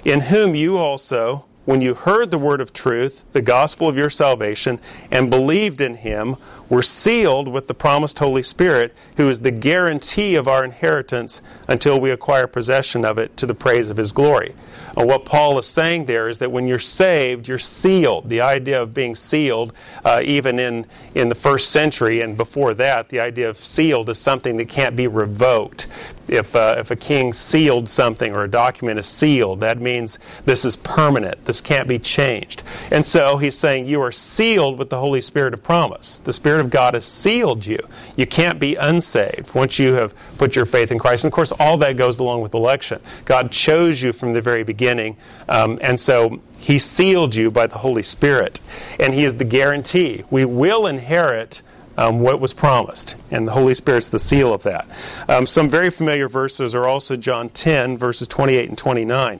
In 0.03 0.21
whom 0.21 0.55
you 0.55 0.77
also 0.77 1.45
when 1.65 1.81
you 1.81 1.93
heard 1.93 2.31
the 2.31 2.37
word 2.37 2.61
of 2.61 2.71
truth, 2.71 3.23
the 3.33 3.41
gospel 3.41 3.89
of 3.89 3.97
your 3.97 4.09
salvation, 4.09 4.79
and 5.11 5.29
believed 5.29 5.81
in 5.81 5.95
him, 5.95 6.37
were 6.69 6.81
sealed 6.81 7.47
with 7.47 7.67
the 7.67 7.73
promised 7.73 8.19
Holy 8.19 8.43
Spirit, 8.43 8.93
who 9.17 9.29
is 9.29 9.39
the 9.39 9.51
guarantee 9.51 10.35
of 10.35 10.47
our 10.47 10.63
inheritance 10.63 11.41
until 11.67 11.99
we 11.99 12.11
acquire 12.11 12.47
possession 12.47 13.05
of 13.05 13.17
it 13.17 13.35
to 13.37 13.45
the 13.45 13.55
praise 13.55 13.89
of 13.89 13.97
his 13.97 14.11
glory. 14.11 14.53
And 14.97 15.07
what 15.07 15.25
Paul 15.25 15.59
is 15.59 15.65
saying 15.65 16.05
there 16.05 16.29
is 16.29 16.39
that 16.39 16.51
when 16.51 16.67
you're 16.67 16.79
saved, 16.79 17.47
you're 17.47 17.59
sealed. 17.59 18.29
The 18.29 18.41
idea 18.41 18.81
of 18.81 18.93
being 18.93 19.13
sealed, 19.13 19.73
uh, 20.05 20.21
even 20.23 20.57
in, 20.57 20.85
in 21.15 21.27
the 21.27 21.35
first 21.35 21.71
century 21.71 22.21
and 22.21 22.37
before 22.37 22.73
that, 22.75 23.09
the 23.09 23.19
idea 23.19 23.49
of 23.49 23.57
sealed 23.57 24.09
is 24.09 24.17
something 24.17 24.55
that 24.57 24.69
can't 24.69 24.95
be 24.95 25.07
revoked 25.07 25.87
if, 26.27 26.55
uh, 26.55 26.75
if 26.79 26.91
a 26.91 26.95
king 26.95 27.33
sealed 27.33 27.87
something 27.87 28.35
or 28.35 28.43
a 28.43 28.49
document 28.49 28.99
is 28.99 29.05
sealed, 29.05 29.59
that 29.59 29.79
means 29.79 30.17
this 30.45 30.65
is 30.65 30.75
permanent. 30.75 31.43
This 31.45 31.61
can't 31.61 31.87
be 31.87 31.99
changed. 31.99 32.63
And 32.91 33.05
so 33.05 33.37
he's 33.37 33.57
saying 33.57 33.85
you 33.85 34.01
are 34.01 34.11
sealed 34.11 34.79
with 34.79 34.89
the 34.89 34.97
Holy 34.97 35.21
Spirit 35.21 35.53
of 35.53 35.63
promise. 35.63 36.17
The 36.19 36.33
Spirit 36.33 36.54
of 36.59 36.69
God 36.69 36.93
has 36.93 37.05
sealed 37.05 37.65
you. 37.65 37.79
You 38.15 38.25
can't 38.25 38.59
be 38.59 38.75
unsaved 38.75 39.53
once 39.53 39.79
you 39.79 39.93
have 39.93 40.13
put 40.37 40.55
your 40.55 40.65
faith 40.65 40.91
in 40.91 40.99
Christ. 40.99 41.23
And 41.23 41.31
of 41.31 41.35
course, 41.35 41.51
all 41.59 41.77
that 41.77 41.97
goes 41.97 42.19
along 42.19 42.41
with 42.41 42.53
election. 42.53 43.01
God 43.25 43.51
chose 43.51 44.01
you 44.01 44.13
from 44.13 44.33
the 44.33 44.41
very 44.41 44.63
beginning. 44.63 45.17
Um, 45.49 45.79
and 45.81 45.99
so 45.99 46.41
he 46.57 46.79
sealed 46.79 47.35
you 47.35 47.51
by 47.51 47.67
the 47.67 47.77
Holy 47.77 48.03
Spirit. 48.03 48.61
And 48.99 49.13
he 49.13 49.23
is 49.23 49.35
the 49.35 49.45
guarantee. 49.45 50.23
We 50.29 50.45
will 50.45 50.87
inherit 50.87 51.61
um, 51.97 52.19
what 52.19 52.39
was 52.39 52.53
promised. 52.53 53.15
And 53.31 53.47
the 53.47 53.51
Holy 53.51 53.73
Spirit's 53.73 54.07
the 54.07 54.19
seal 54.19 54.53
of 54.53 54.63
that. 54.63 54.87
Um, 55.29 55.45
some 55.45 55.69
very 55.69 55.89
familiar 55.89 56.27
verses 56.27 56.75
are 56.75 56.87
also 56.87 57.15
John 57.15 57.49
10, 57.49 57.97
verses 57.97 58.27
28 58.27 58.69
and 58.69 58.77
29. 58.77 59.39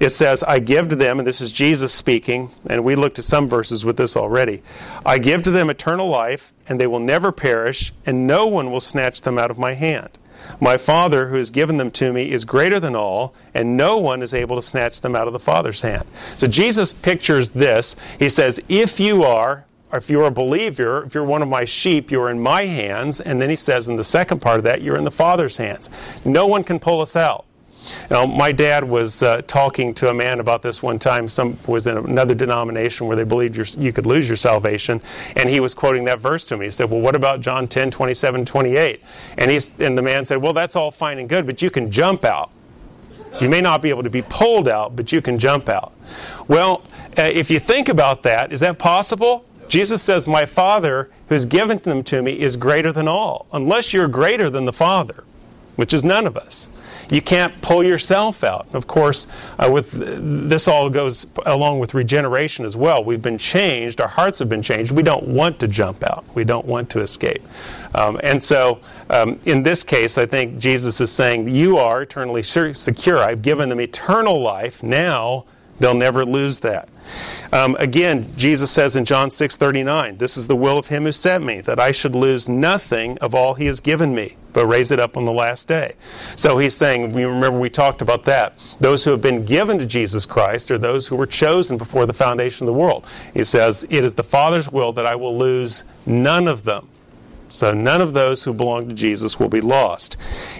It 0.00 0.10
says, 0.10 0.42
I 0.42 0.58
give 0.58 0.88
to 0.88 0.96
them, 0.96 1.18
and 1.18 1.26
this 1.26 1.40
is 1.40 1.52
Jesus 1.52 1.92
speaking, 1.92 2.50
and 2.66 2.84
we 2.84 2.96
looked 2.96 3.18
at 3.18 3.24
some 3.24 3.48
verses 3.48 3.84
with 3.84 3.96
this 3.96 4.16
already. 4.16 4.62
I 5.06 5.18
give 5.18 5.42
to 5.44 5.50
them 5.50 5.70
eternal 5.70 6.08
life, 6.08 6.52
and 6.68 6.80
they 6.80 6.86
will 6.86 7.00
never 7.00 7.30
perish, 7.32 7.92
and 8.04 8.26
no 8.26 8.46
one 8.46 8.70
will 8.70 8.80
snatch 8.80 9.22
them 9.22 9.38
out 9.38 9.50
of 9.50 9.58
my 9.58 9.74
hand. 9.74 10.18
My 10.60 10.76
Father, 10.76 11.28
who 11.28 11.36
has 11.36 11.50
given 11.50 11.76
them 11.78 11.90
to 11.92 12.12
me, 12.12 12.30
is 12.30 12.44
greater 12.44 12.80
than 12.80 12.96
all, 12.96 13.34
and 13.54 13.76
no 13.76 13.96
one 13.98 14.20
is 14.20 14.34
able 14.34 14.56
to 14.56 14.62
snatch 14.62 15.00
them 15.00 15.16
out 15.16 15.26
of 15.26 15.32
the 15.32 15.38
Father's 15.38 15.82
hand. 15.82 16.06
So 16.38 16.46
Jesus 16.46 16.92
pictures 16.92 17.50
this. 17.50 17.96
He 18.18 18.28
says, 18.28 18.60
If 18.68 19.00
you 19.00 19.22
are 19.22 19.64
if 19.96 20.10
you're 20.10 20.24
a 20.24 20.30
believer, 20.30 21.04
if 21.04 21.14
you're 21.14 21.24
one 21.24 21.42
of 21.42 21.48
my 21.48 21.64
sheep, 21.64 22.10
you're 22.10 22.28
in 22.28 22.40
my 22.40 22.64
hands. 22.64 23.20
And 23.20 23.40
then 23.40 23.48
he 23.48 23.56
says 23.56 23.88
in 23.88 23.96
the 23.96 24.04
second 24.04 24.40
part 24.40 24.58
of 24.58 24.64
that, 24.64 24.82
you're 24.82 24.98
in 24.98 25.04
the 25.04 25.10
Father's 25.10 25.56
hands. 25.56 25.88
No 26.24 26.46
one 26.46 26.64
can 26.64 26.80
pull 26.80 27.00
us 27.00 27.14
out. 27.14 27.44
Now, 28.10 28.26
my 28.26 28.52
dad 28.52 28.84
was 28.84 29.22
uh, 29.22 29.42
talking 29.46 29.94
to 29.94 30.08
a 30.10 30.14
man 30.14 30.40
about 30.40 30.62
this 30.62 30.82
one 30.82 30.98
time. 30.98 31.28
Some 31.28 31.58
was 31.66 31.86
in 31.86 31.96
another 31.96 32.34
denomination 32.34 33.06
where 33.06 33.16
they 33.16 33.24
believed 33.24 33.76
you 33.76 33.92
could 33.92 34.06
lose 34.06 34.28
your 34.28 34.36
salvation, 34.36 35.00
and 35.36 35.48
he 35.48 35.60
was 35.60 35.74
quoting 35.74 36.04
that 36.04 36.20
verse 36.20 36.44
to 36.46 36.56
me. 36.56 36.66
He 36.66 36.70
said, 36.70 36.90
"Well, 36.90 37.00
what 37.00 37.14
about 37.14 37.40
John 37.40 37.68
10, 37.68 37.90
27, 37.90 38.44
28?" 38.44 39.02
And 39.38 39.50
he's 39.50 39.78
and 39.80 39.96
the 39.96 40.02
man 40.02 40.24
said, 40.24 40.40
"Well, 40.40 40.52
that's 40.52 40.76
all 40.76 40.90
fine 40.90 41.18
and 41.18 41.28
good, 41.28 41.46
but 41.46 41.62
you 41.62 41.70
can 41.70 41.90
jump 41.90 42.24
out. 42.24 42.50
You 43.40 43.48
may 43.48 43.60
not 43.60 43.82
be 43.82 43.90
able 43.90 44.04
to 44.04 44.10
be 44.10 44.22
pulled 44.22 44.68
out, 44.68 44.96
but 44.96 45.12
you 45.12 45.20
can 45.20 45.38
jump 45.38 45.68
out." 45.68 45.92
Well, 46.48 46.82
uh, 47.18 47.22
if 47.22 47.50
you 47.50 47.60
think 47.60 47.88
about 47.88 48.22
that, 48.24 48.52
is 48.52 48.60
that 48.60 48.78
possible? 48.78 49.44
Jesus 49.68 50.02
says, 50.02 50.26
My 50.26 50.44
Father 50.44 51.10
who's 51.28 51.44
given 51.44 51.78
them 51.78 52.02
to 52.04 52.22
me 52.22 52.38
is 52.38 52.56
greater 52.56 52.92
than 52.92 53.08
all. 53.08 53.46
Unless 53.52 53.92
you're 53.92 54.08
greater 54.08 54.50
than 54.50 54.64
the 54.64 54.72
Father, 54.72 55.24
which 55.76 55.92
is 55.92 56.04
none 56.04 56.26
of 56.26 56.36
us. 56.36 56.68
You 57.14 57.22
can't 57.22 57.62
pull 57.62 57.84
yourself 57.84 58.42
out. 58.42 58.66
Of 58.72 58.88
course, 58.88 59.28
uh, 59.60 59.70
with 59.70 59.92
this 60.50 60.66
all 60.66 60.90
goes 60.90 61.26
along 61.46 61.78
with 61.78 61.94
regeneration 61.94 62.64
as 62.64 62.76
well. 62.76 63.04
We've 63.04 63.22
been 63.22 63.38
changed. 63.38 64.00
Our 64.00 64.08
hearts 64.08 64.40
have 64.40 64.48
been 64.48 64.62
changed. 64.62 64.90
We 64.90 65.04
don't 65.04 65.28
want 65.28 65.60
to 65.60 65.68
jump 65.68 66.02
out. 66.02 66.24
We 66.34 66.42
don't 66.42 66.66
want 66.66 66.90
to 66.90 67.00
escape. 67.02 67.44
Um, 67.94 68.18
and 68.24 68.42
so, 68.42 68.80
um, 69.10 69.38
in 69.44 69.62
this 69.62 69.84
case, 69.84 70.18
I 70.18 70.26
think 70.26 70.58
Jesus 70.58 71.00
is 71.00 71.12
saying, 71.12 71.48
"You 71.48 71.78
are 71.78 72.02
eternally 72.02 72.42
secure. 72.42 73.18
I've 73.18 73.42
given 73.42 73.68
them 73.68 73.80
eternal 73.80 74.42
life. 74.42 74.82
Now 74.82 75.44
they'll 75.78 75.94
never 75.94 76.24
lose 76.24 76.58
that." 76.60 76.88
Um, 77.52 77.76
again, 77.78 78.32
Jesus 78.36 78.70
says 78.70 78.96
in 78.96 79.04
John 79.04 79.30
6:39, 79.30 80.18
"This 80.18 80.36
is 80.36 80.48
the 80.48 80.56
will 80.56 80.78
of 80.78 80.88
him 80.88 81.04
who 81.04 81.12
sent 81.12 81.44
me, 81.44 81.60
that 81.62 81.78
I 81.78 81.92
should 81.92 82.14
lose 82.14 82.48
nothing 82.48 83.18
of 83.18 83.34
all 83.34 83.54
he 83.54 83.66
has 83.66 83.80
given 83.80 84.14
me, 84.14 84.36
but 84.52 84.66
raise 84.66 84.90
it 84.90 84.98
up 84.98 85.16
on 85.16 85.24
the 85.24 85.32
last 85.32 85.68
day." 85.68 85.92
So 86.36 86.58
he's 86.58 86.74
saying, 86.74 87.16
you 87.16 87.28
remember 87.28 87.58
we 87.58 87.70
talked 87.70 88.02
about 88.02 88.24
that. 88.24 88.54
Those 88.80 89.04
who 89.04 89.10
have 89.10 89.22
been 89.22 89.44
given 89.44 89.78
to 89.78 89.86
Jesus 89.86 90.26
Christ 90.26 90.70
are 90.70 90.78
those 90.78 91.06
who 91.06 91.16
were 91.16 91.26
chosen 91.26 91.76
before 91.76 92.06
the 92.06 92.12
foundation 92.12 92.66
of 92.66 92.74
the 92.74 92.80
world. 92.80 93.04
He 93.32 93.44
says, 93.44 93.86
"It 93.90 94.04
is 94.04 94.14
the 94.14 94.24
Father's 94.24 94.70
will 94.70 94.92
that 94.92 95.06
I 95.06 95.14
will 95.14 95.36
lose 95.36 95.84
none 96.06 96.48
of 96.48 96.64
them." 96.64 96.88
So 97.54 97.72
none 97.72 98.00
of 98.00 98.14
those 98.14 98.42
who 98.42 98.52
belong 98.52 98.88
to 98.88 98.94
Jesus 98.94 99.38
will 99.38 99.48
be 99.48 99.60
lost. 99.60 100.16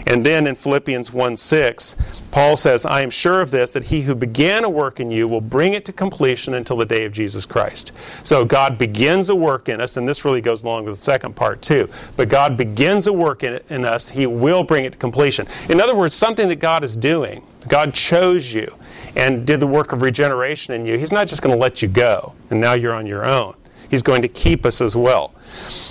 And 0.06 0.24
then 0.24 0.46
in 0.46 0.54
Philippians 0.54 1.12
1 1.12 1.36
6, 1.36 1.96
Paul 2.30 2.56
says, 2.56 2.86
I 2.86 3.00
am 3.00 3.10
sure 3.10 3.40
of 3.40 3.50
this, 3.50 3.72
that 3.72 3.84
he 3.84 4.02
who 4.02 4.14
began 4.14 4.64
a 4.64 4.70
work 4.70 5.00
in 5.00 5.10
you 5.10 5.26
will 5.26 5.40
bring 5.40 5.74
it 5.74 5.84
to 5.86 5.92
completion 5.92 6.54
until 6.54 6.76
the 6.76 6.86
day 6.86 7.04
of 7.04 7.12
Jesus 7.12 7.46
Christ. 7.46 7.90
So 8.22 8.44
God 8.44 8.78
begins 8.78 9.28
a 9.28 9.34
work 9.34 9.68
in 9.68 9.80
us, 9.80 9.96
and 9.96 10.08
this 10.08 10.24
really 10.24 10.40
goes 10.40 10.62
along 10.62 10.84
with 10.84 10.94
the 10.94 11.00
second 11.00 11.34
part 11.34 11.62
too. 11.62 11.88
But 12.16 12.28
God 12.28 12.56
begins 12.56 13.08
a 13.08 13.12
work 13.12 13.42
in, 13.42 13.60
in 13.70 13.84
us, 13.84 14.08
he 14.08 14.26
will 14.26 14.62
bring 14.62 14.84
it 14.84 14.92
to 14.92 14.98
completion. 14.98 15.48
In 15.68 15.80
other 15.80 15.96
words, 15.96 16.14
something 16.14 16.48
that 16.48 16.60
God 16.60 16.84
is 16.84 16.96
doing. 16.96 17.44
God 17.66 17.92
chose 17.92 18.52
you 18.52 18.72
and 19.16 19.46
did 19.46 19.58
the 19.58 19.66
work 19.66 19.92
of 19.92 20.02
regeneration 20.02 20.74
in 20.74 20.86
you. 20.86 20.96
He's 20.96 21.12
not 21.12 21.26
just 21.26 21.42
going 21.42 21.54
to 21.54 21.60
let 21.60 21.82
you 21.82 21.88
go, 21.88 22.34
and 22.50 22.60
now 22.60 22.74
you're 22.74 22.94
on 22.94 23.06
your 23.06 23.24
own. 23.24 23.54
He's 23.90 24.02
going 24.02 24.22
to 24.22 24.28
keep 24.28 24.66
us 24.66 24.80
as 24.80 24.96
well. 24.96 25.32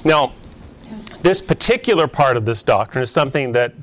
Now, 0.04 0.34
this 1.24 1.42
particular 1.42 2.08
part 2.08 2.38
of 2.38 2.46
this 2.46 2.62
doctrine 2.64 3.04
is 3.04 3.10
something 3.10 3.52
that 3.54 3.74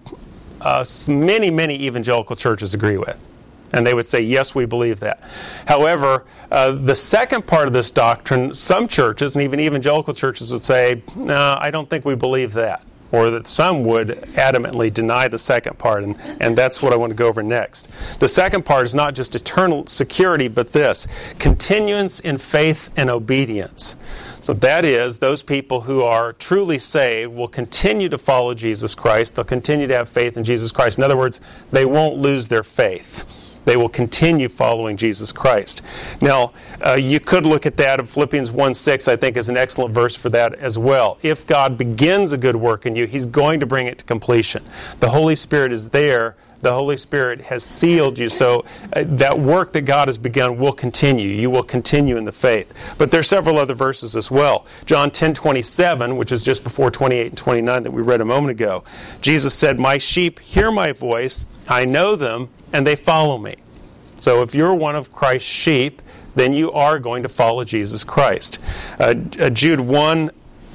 uh, 0.60 0.84
many, 1.08 1.50
many 1.50 1.74
evangelical 1.74 2.36
churches 2.36 2.74
agree 2.74 2.98
with. 2.98 3.18
And 3.72 3.86
they 3.86 3.94
would 3.94 4.06
say, 4.08 4.20
yes, 4.20 4.54
we 4.54 4.66
believe 4.66 5.00
that. 5.00 5.22
However, 5.66 6.26
uh, 6.50 6.72
the 6.72 6.94
second 6.94 7.46
part 7.46 7.66
of 7.66 7.72
this 7.72 7.90
doctrine, 7.90 8.54
some 8.54 8.88
churches, 8.88 9.36
and 9.36 9.44
even 9.44 9.60
evangelical 9.60 10.12
churches, 10.12 10.52
would 10.52 10.64
say, 10.64 11.02
no, 11.16 11.56
I 11.58 11.70
don't 11.70 11.88
think 11.88 12.04
we 12.04 12.14
believe 12.14 12.52
that. 12.54 12.82
Or 13.12 13.30
that 13.30 13.48
some 13.48 13.84
would 13.84 14.08
adamantly 14.34 14.92
deny 14.92 15.26
the 15.26 15.38
second 15.38 15.78
part, 15.78 16.04
and, 16.04 16.16
and 16.40 16.56
that's 16.56 16.80
what 16.80 16.92
I 16.92 16.96
want 16.96 17.10
to 17.10 17.16
go 17.16 17.26
over 17.26 17.42
next. 17.42 17.88
The 18.20 18.28
second 18.28 18.64
part 18.64 18.86
is 18.86 18.94
not 18.94 19.14
just 19.14 19.34
eternal 19.34 19.86
security, 19.86 20.46
but 20.46 20.72
this 20.72 21.08
continuance 21.38 22.20
in 22.20 22.38
faith 22.38 22.88
and 22.96 23.10
obedience. 23.10 23.96
So 24.40 24.54
that 24.54 24.84
is, 24.84 25.18
those 25.18 25.42
people 25.42 25.82
who 25.82 26.02
are 26.02 26.32
truly 26.32 26.78
saved 26.78 27.32
will 27.32 27.48
continue 27.48 28.08
to 28.08 28.18
follow 28.18 28.54
Jesus 28.54 28.94
Christ. 28.94 29.34
They'll 29.34 29.44
continue 29.44 29.86
to 29.86 29.96
have 29.96 30.08
faith 30.08 30.36
in 30.36 30.44
Jesus 30.44 30.72
Christ. 30.72 30.96
In 30.96 31.04
other 31.04 31.16
words, 31.16 31.40
they 31.72 31.84
won't 31.84 32.16
lose 32.16 32.48
their 32.48 32.62
faith. 32.62 33.24
They 33.64 33.76
will 33.76 33.88
continue 33.88 34.48
following 34.48 34.96
Jesus 34.96 35.32
Christ. 35.32 35.82
Now, 36.20 36.52
uh, 36.84 36.94
you 36.94 37.20
could 37.20 37.44
look 37.44 37.66
at 37.66 37.76
that 37.76 38.00
of 38.00 38.08
Philippians 38.08 38.50
1 38.50 38.74
6, 38.74 39.08
I 39.08 39.16
think, 39.16 39.36
is 39.36 39.48
an 39.48 39.56
excellent 39.56 39.94
verse 39.94 40.14
for 40.14 40.28
that 40.30 40.54
as 40.54 40.78
well. 40.78 41.18
If 41.22 41.46
God 41.46 41.76
begins 41.76 42.32
a 42.32 42.38
good 42.38 42.56
work 42.56 42.86
in 42.86 42.96
you, 42.96 43.06
He's 43.06 43.26
going 43.26 43.60
to 43.60 43.66
bring 43.66 43.86
it 43.86 43.98
to 43.98 44.04
completion. 44.04 44.64
The 45.00 45.10
Holy 45.10 45.36
Spirit 45.36 45.72
is 45.72 45.88
there 45.88 46.36
the 46.62 46.72
Holy 46.72 46.96
Spirit 46.96 47.40
has 47.40 47.64
sealed 47.64 48.18
you. 48.18 48.28
So 48.28 48.64
uh, 48.92 49.04
that 49.06 49.38
work 49.38 49.72
that 49.72 49.82
God 49.82 50.08
has 50.08 50.18
begun 50.18 50.58
will 50.58 50.72
continue. 50.72 51.28
You 51.28 51.50
will 51.50 51.62
continue 51.62 52.16
in 52.16 52.24
the 52.24 52.32
faith. 52.32 52.72
But 52.98 53.10
there 53.10 53.20
are 53.20 53.24
several 53.24 53.58
other 53.58 53.74
verses 53.74 54.14
as 54.14 54.30
well. 54.30 54.66
John 54.86 55.10
10 55.10 55.34
27, 55.34 56.16
which 56.16 56.32
is 56.32 56.44
just 56.44 56.62
before 56.62 56.90
28 56.90 57.26
and 57.28 57.38
29 57.38 57.82
that 57.82 57.90
we 57.90 58.02
read 58.02 58.20
a 58.20 58.24
moment 58.24 58.50
ago. 58.50 58.84
Jesus 59.20 59.54
said, 59.54 59.78
My 59.78 59.98
sheep 59.98 60.38
hear 60.40 60.70
my 60.70 60.92
voice, 60.92 61.46
I 61.68 61.84
know 61.84 62.16
them, 62.16 62.48
and 62.72 62.86
they 62.86 62.96
follow 62.96 63.38
me. 63.38 63.56
So 64.18 64.42
if 64.42 64.54
you're 64.54 64.74
one 64.74 64.96
of 64.96 65.12
Christ's 65.12 65.48
sheep, 65.48 66.02
then 66.34 66.52
you 66.52 66.70
are 66.72 66.98
going 66.98 67.22
to 67.22 67.28
follow 67.28 67.64
Jesus 67.64 68.04
Christ. 68.04 68.58
Uh, 68.98 69.14
uh 69.38 69.50
Jude 69.50 69.80
1 69.80 70.30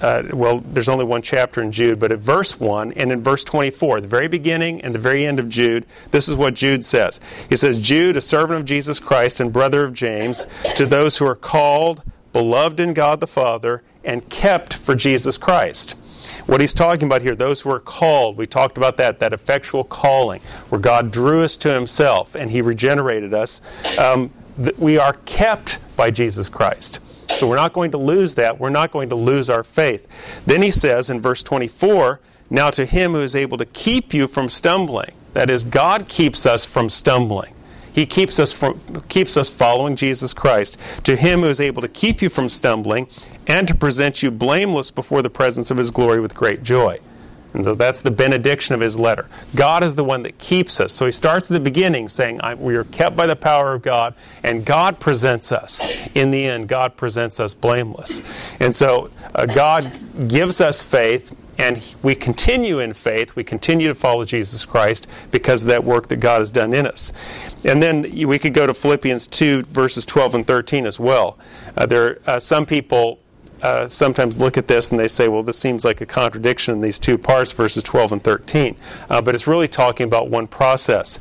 uh, 0.05 0.21
well, 0.33 0.59
there's 0.59 0.87
only 0.87 1.03
one 1.03 1.23
chapter 1.23 1.63
in 1.63 1.71
Jude, 1.71 1.99
but 1.99 2.11
at 2.11 2.19
verse 2.19 2.59
1 2.59 2.93
and 2.93 3.11
in 3.11 3.23
verse 3.23 3.43
24, 3.43 4.01
the 4.01 4.07
very 4.07 4.27
beginning 4.27 4.79
and 4.81 4.93
the 4.93 4.99
very 4.99 5.25
end 5.25 5.39
of 5.39 5.49
Jude, 5.49 5.83
this 6.11 6.29
is 6.29 6.35
what 6.35 6.53
Jude 6.53 6.85
says. 6.85 7.19
He 7.49 7.55
says, 7.55 7.79
Jude, 7.79 8.15
a 8.15 8.21
servant 8.21 8.59
of 8.59 8.65
Jesus 8.67 8.99
Christ 8.99 9.39
and 9.39 9.51
brother 9.51 9.83
of 9.83 9.93
James, 9.93 10.45
to 10.75 10.85
those 10.85 11.17
who 11.17 11.25
are 11.25 11.35
called, 11.35 12.03
beloved 12.33 12.79
in 12.79 12.93
God 12.93 13.19
the 13.19 13.25
Father, 13.25 13.81
and 14.03 14.29
kept 14.29 14.75
for 14.75 14.93
Jesus 14.93 15.39
Christ. 15.39 15.95
What 16.45 16.61
he's 16.61 16.75
talking 16.75 17.07
about 17.07 17.23
here, 17.23 17.33
those 17.33 17.61
who 17.61 17.71
are 17.71 17.79
called, 17.79 18.37
we 18.37 18.45
talked 18.45 18.77
about 18.77 18.97
that, 18.97 19.17
that 19.21 19.33
effectual 19.33 19.83
calling, 19.83 20.39
where 20.69 20.79
God 20.79 21.09
drew 21.09 21.41
us 21.41 21.57
to 21.57 21.73
himself 21.73 22.35
and 22.35 22.51
he 22.51 22.61
regenerated 22.61 23.33
us. 23.33 23.59
Um, 23.97 24.31
we 24.77 24.99
are 24.99 25.13
kept 25.25 25.79
by 25.97 26.11
Jesus 26.11 26.47
Christ. 26.47 26.99
So 27.31 27.47
we're 27.47 27.55
not 27.55 27.73
going 27.73 27.91
to 27.91 27.97
lose 27.97 28.35
that. 28.35 28.59
We're 28.59 28.69
not 28.69 28.91
going 28.91 29.09
to 29.09 29.15
lose 29.15 29.49
our 29.49 29.63
faith. 29.63 30.07
Then 30.45 30.61
he 30.61 30.71
says 30.71 31.09
in 31.09 31.21
verse 31.21 31.43
24, 31.43 32.19
Now 32.49 32.69
to 32.71 32.85
him 32.85 33.13
who 33.13 33.21
is 33.21 33.35
able 33.35 33.57
to 33.57 33.65
keep 33.65 34.13
you 34.13 34.27
from 34.27 34.49
stumbling, 34.49 35.11
that 35.33 35.49
is, 35.49 35.63
God 35.63 36.07
keeps 36.07 36.45
us 36.45 36.65
from 36.65 36.89
stumbling. 36.89 37.53
He 37.91 38.05
keeps 38.05 38.39
us 38.39 38.51
from 38.51 39.03
keeps 39.07 39.37
us 39.37 39.47
following 39.47 39.95
Jesus 39.95 40.33
Christ. 40.33 40.77
To 41.05 41.15
him 41.15 41.41
who 41.41 41.47
is 41.47 41.61
able 41.61 41.81
to 41.81 41.87
keep 41.87 42.21
you 42.21 42.29
from 42.29 42.49
stumbling 42.49 43.07
and 43.47 43.67
to 43.69 43.75
present 43.75 44.21
you 44.21 44.31
blameless 44.31 44.91
before 44.91 45.21
the 45.21 45.29
presence 45.29 45.71
of 45.71 45.77
his 45.77 45.91
glory 45.91 46.19
with 46.19 46.35
great 46.35 46.61
joy. 46.61 46.99
And 47.55 47.63
so 47.63 47.73
that's 47.73 48.01
the 48.01 48.11
benediction 48.11 48.75
of 48.75 48.81
his 48.81 48.97
letter. 48.97 49.27
God 49.55 49.81
is 49.81 49.95
the 49.95 50.03
one 50.03 50.23
that 50.23 50.37
keeps 50.37 50.81
us. 50.81 50.91
So 50.91 51.05
he 51.05 51.11
starts 51.13 51.49
at 51.49 51.53
the 51.53 51.61
beginning 51.61 52.09
saying, 52.09 52.41
We 52.57 52.75
are 52.75 52.83
kept 52.83 53.15
by 53.15 53.27
the 53.27 53.35
power 53.35 53.73
of 53.73 53.81
God, 53.81 54.13
and 54.43 54.65
God 54.65 54.99
presents 54.99 55.53
us. 55.53 56.05
In 56.15 56.31
the 56.31 56.45
end, 56.45 56.67
God 56.67 56.97
presents 56.97 57.39
us 57.39 57.53
blameless. 57.53 58.21
And 58.59 58.75
so 58.75 59.09
uh, 59.33 59.45
God 59.45 59.89
gives 60.27 60.59
us 60.59 60.83
faith, 60.83 61.33
and 61.57 61.81
we 62.03 62.13
continue 62.13 62.79
in 62.79 62.93
faith. 62.93 63.37
We 63.37 63.45
continue 63.45 63.87
to 63.87 63.95
follow 63.95 64.25
Jesus 64.25 64.65
Christ 64.65 65.07
because 65.31 65.63
of 65.63 65.69
that 65.69 65.85
work 65.85 66.09
that 66.09 66.17
God 66.17 66.41
has 66.41 66.51
done 66.51 66.73
in 66.73 66.85
us. 66.85 67.13
And 67.63 67.81
then 67.81 68.01
we 68.27 68.37
could 68.37 68.53
go 68.53 68.67
to 68.67 68.73
Philippians 68.73 69.27
2, 69.27 69.63
verses 69.63 70.05
12 70.05 70.35
and 70.35 70.45
13 70.47 70.85
as 70.85 70.99
well. 70.99 71.37
Uh, 71.77 71.85
there 71.85 72.05
are 72.05 72.19
uh, 72.27 72.39
some 72.39 72.65
people 72.65 73.19
uh, 73.65 73.87
sometimes 73.87 74.37
look 74.37 74.59
at 74.59 74.67
this 74.67 74.91
and 74.91 74.99
they 74.99 75.07
say, 75.07 75.27
well, 75.27 75.41
this 75.41 75.57
seems 75.57 75.83
like 75.83 75.99
a 75.99 76.05
contradiction 76.05 76.75
in 76.75 76.81
these 76.81 76.99
two 76.99 77.17
parts, 77.17 77.51
verses 77.51 77.81
12 77.81 78.11
and 78.11 78.23
13. 78.23 78.75
Uh, 79.09 79.19
but 79.23 79.33
it's 79.33 79.47
really 79.47 79.67
talking 79.67 80.05
about 80.05 80.29
one 80.29 80.45
process. 80.45 81.17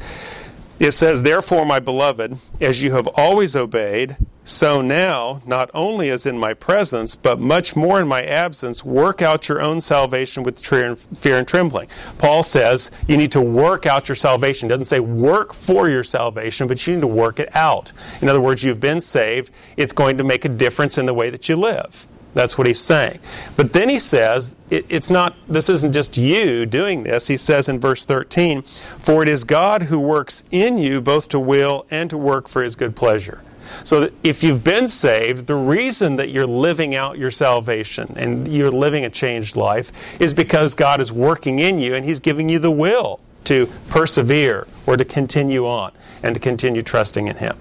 It 0.78 0.90
says, 0.90 1.22
Therefore, 1.22 1.64
my 1.64 1.80
beloved, 1.80 2.36
as 2.60 2.82
you 2.82 2.92
have 2.92 3.06
always 3.14 3.56
obeyed, 3.56 4.18
so 4.44 4.82
now, 4.82 5.40
not 5.46 5.70
only 5.72 6.10
as 6.10 6.26
in 6.26 6.38
my 6.38 6.52
presence, 6.52 7.14
but 7.14 7.40
much 7.40 7.76
more 7.76 7.98
in 7.98 8.06
my 8.06 8.22
absence, 8.22 8.84
work 8.84 9.22
out 9.22 9.48
your 9.48 9.62
own 9.62 9.80
salvation 9.80 10.42
with 10.42 10.62
fear 10.62 11.38
and 11.38 11.48
trembling. 11.48 11.88
Paul 12.18 12.42
says 12.42 12.90
you 13.08 13.16
need 13.16 13.32
to 13.32 13.40
work 13.40 13.86
out 13.86 14.06
your 14.06 14.16
salvation. 14.16 14.68
He 14.68 14.70
doesn't 14.70 14.84
say 14.84 15.00
work 15.00 15.54
for 15.54 15.88
your 15.88 16.04
salvation, 16.04 16.68
but 16.68 16.86
you 16.86 16.96
need 16.96 17.00
to 17.00 17.06
work 17.06 17.40
it 17.40 17.56
out. 17.56 17.92
In 18.20 18.28
other 18.28 18.42
words, 18.42 18.62
you've 18.62 18.80
been 18.80 19.00
saved. 19.00 19.50
It's 19.78 19.94
going 19.94 20.18
to 20.18 20.24
make 20.24 20.44
a 20.44 20.50
difference 20.50 20.98
in 20.98 21.06
the 21.06 21.14
way 21.14 21.30
that 21.30 21.48
you 21.48 21.56
live. 21.56 22.06
That's 22.34 22.58
what 22.58 22.66
he's 22.66 22.80
saying. 22.80 23.20
But 23.56 23.72
then 23.72 23.88
he 23.88 23.98
says, 23.98 24.56
it, 24.70 24.84
it's 24.88 25.08
not, 25.08 25.36
this 25.48 25.68
isn't 25.68 25.92
just 25.92 26.16
you 26.16 26.66
doing 26.66 27.04
this. 27.04 27.28
He 27.28 27.36
says 27.36 27.68
in 27.68 27.80
verse 27.80 28.04
13, 28.04 28.62
For 29.00 29.22
it 29.22 29.28
is 29.28 29.44
God 29.44 29.84
who 29.84 29.98
works 29.98 30.42
in 30.50 30.76
you 30.76 31.00
both 31.00 31.28
to 31.28 31.38
will 31.38 31.86
and 31.90 32.10
to 32.10 32.18
work 32.18 32.48
for 32.48 32.62
his 32.62 32.74
good 32.74 32.96
pleasure. 32.96 33.40
So 33.82 34.10
if 34.22 34.42
you've 34.42 34.62
been 34.62 34.88
saved, 34.88 35.46
the 35.46 35.54
reason 35.54 36.16
that 36.16 36.30
you're 36.30 36.46
living 36.46 36.94
out 36.94 37.18
your 37.18 37.30
salvation 37.30 38.12
and 38.16 38.46
you're 38.48 38.70
living 38.70 39.04
a 39.04 39.10
changed 39.10 39.56
life 39.56 39.90
is 40.20 40.32
because 40.32 40.74
God 40.74 41.00
is 41.00 41.10
working 41.10 41.60
in 41.60 41.78
you 41.78 41.94
and 41.94 42.04
he's 42.04 42.20
giving 42.20 42.48
you 42.48 42.58
the 42.58 42.70
will 42.70 43.20
to 43.44 43.68
persevere 43.88 44.66
or 44.86 44.96
to 44.96 45.04
continue 45.04 45.66
on 45.66 45.92
and 46.22 46.34
to 46.34 46.40
continue 46.40 46.82
trusting 46.82 47.28
in 47.28 47.36
him. 47.36 47.56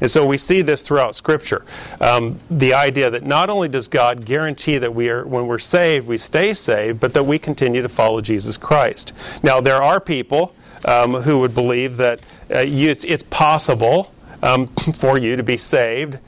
And 0.00 0.10
so 0.10 0.26
we 0.26 0.38
see 0.38 0.62
this 0.62 0.82
throughout 0.82 1.14
Scripture. 1.14 1.64
Um, 2.00 2.38
the 2.50 2.74
idea 2.74 3.10
that 3.10 3.24
not 3.24 3.50
only 3.50 3.68
does 3.68 3.88
God 3.88 4.24
guarantee 4.24 4.78
that 4.78 4.94
we 4.94 5.10
are, 5.10 5.26
when 5.26 5.46
we're 5.46 5.58
saved, 5.58 6.06
we 6.06 6.18
stay 6.18 6.54
saved, 6.54 7.00
but 7.00 7.14
that 7.14 7.24
we 7.24 7.38
continue 7.38 7.82
to 7.82 7.88
follow 7.88 8.20
Jesus 8.20 8.56
Christ. 8.56 9.12
Now, 9.42 9.60
there 9.60 9.82
are 9.82 10.00
people 10.00 10.54
um, 10.84 11.14
who 11.14 11.38
would 11.40 11.54
believe 11.54 11.96
that 11.96 12.24
uh, 12.54 12.60
you, 12.60 12.90
it's, 12.90 13.04
it's, 13.04 13.22
possible 13.24 14.12
um, 14.42 14.66
for 14.96 15.18
you 15.18 15.36
to 15.36 15.42
be 15.42 15.56
saved, 15.56 16.18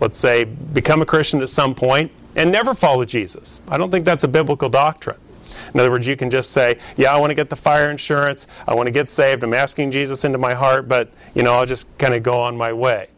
let's 0.00 0.18
say, 0.18 0.44
become 0.44 1.02
a 1.02 1.06
Christian 1.06 1.42
at 1.42 1.48
some 1.48 1.74
point, 1.74 2.12
and 2.36 2.52
never 2.52 2.74
follow 2.74 3.04
Jesus. 3.04 3.60
I 3.68 3.78
don't 3.78 3.90
think 3.90 4.04
that's 4.04 4.24
a 4.24 4.28
biblical 4.28 4.68
doctrine. 4.68 5.16
In 5.72 5.80
other 5.80 5.90
words, 5.90 6.06
you 6.06 6.16
can 6.16 6.30
just 6.30 6.50
say, 6.50 6.78
Yeah, 6.96 7.14
I 7.14 7.18
want 7.18 7.30
to 7.30 7.34
get 7.34 7.50
the 7.50 7.56
fire 7.56 7.90
insurance. 7.90 8.46
I 8.66 8.74
want 8.74 8.86
to 8.86 8.92
get 8.92 9.10
saved. 9.10 9.42
I'm 9.42 9.54
asking 9.54 9.90
Jesus 9.90 10.24
into 10.24 10.38
my 10.38 10.54
heart, 10.54 10.88
but, 10.88 11.10
you 11.34 11.42
know, 11.42 11.52
I'll 11.52 11.66
just 11.66 11.86
kind 11.98 12.14
of 12.14 12.22
go 12.22 12.40
on 12.40 12.56
my 12.56 12.72
way. 12.72 13.08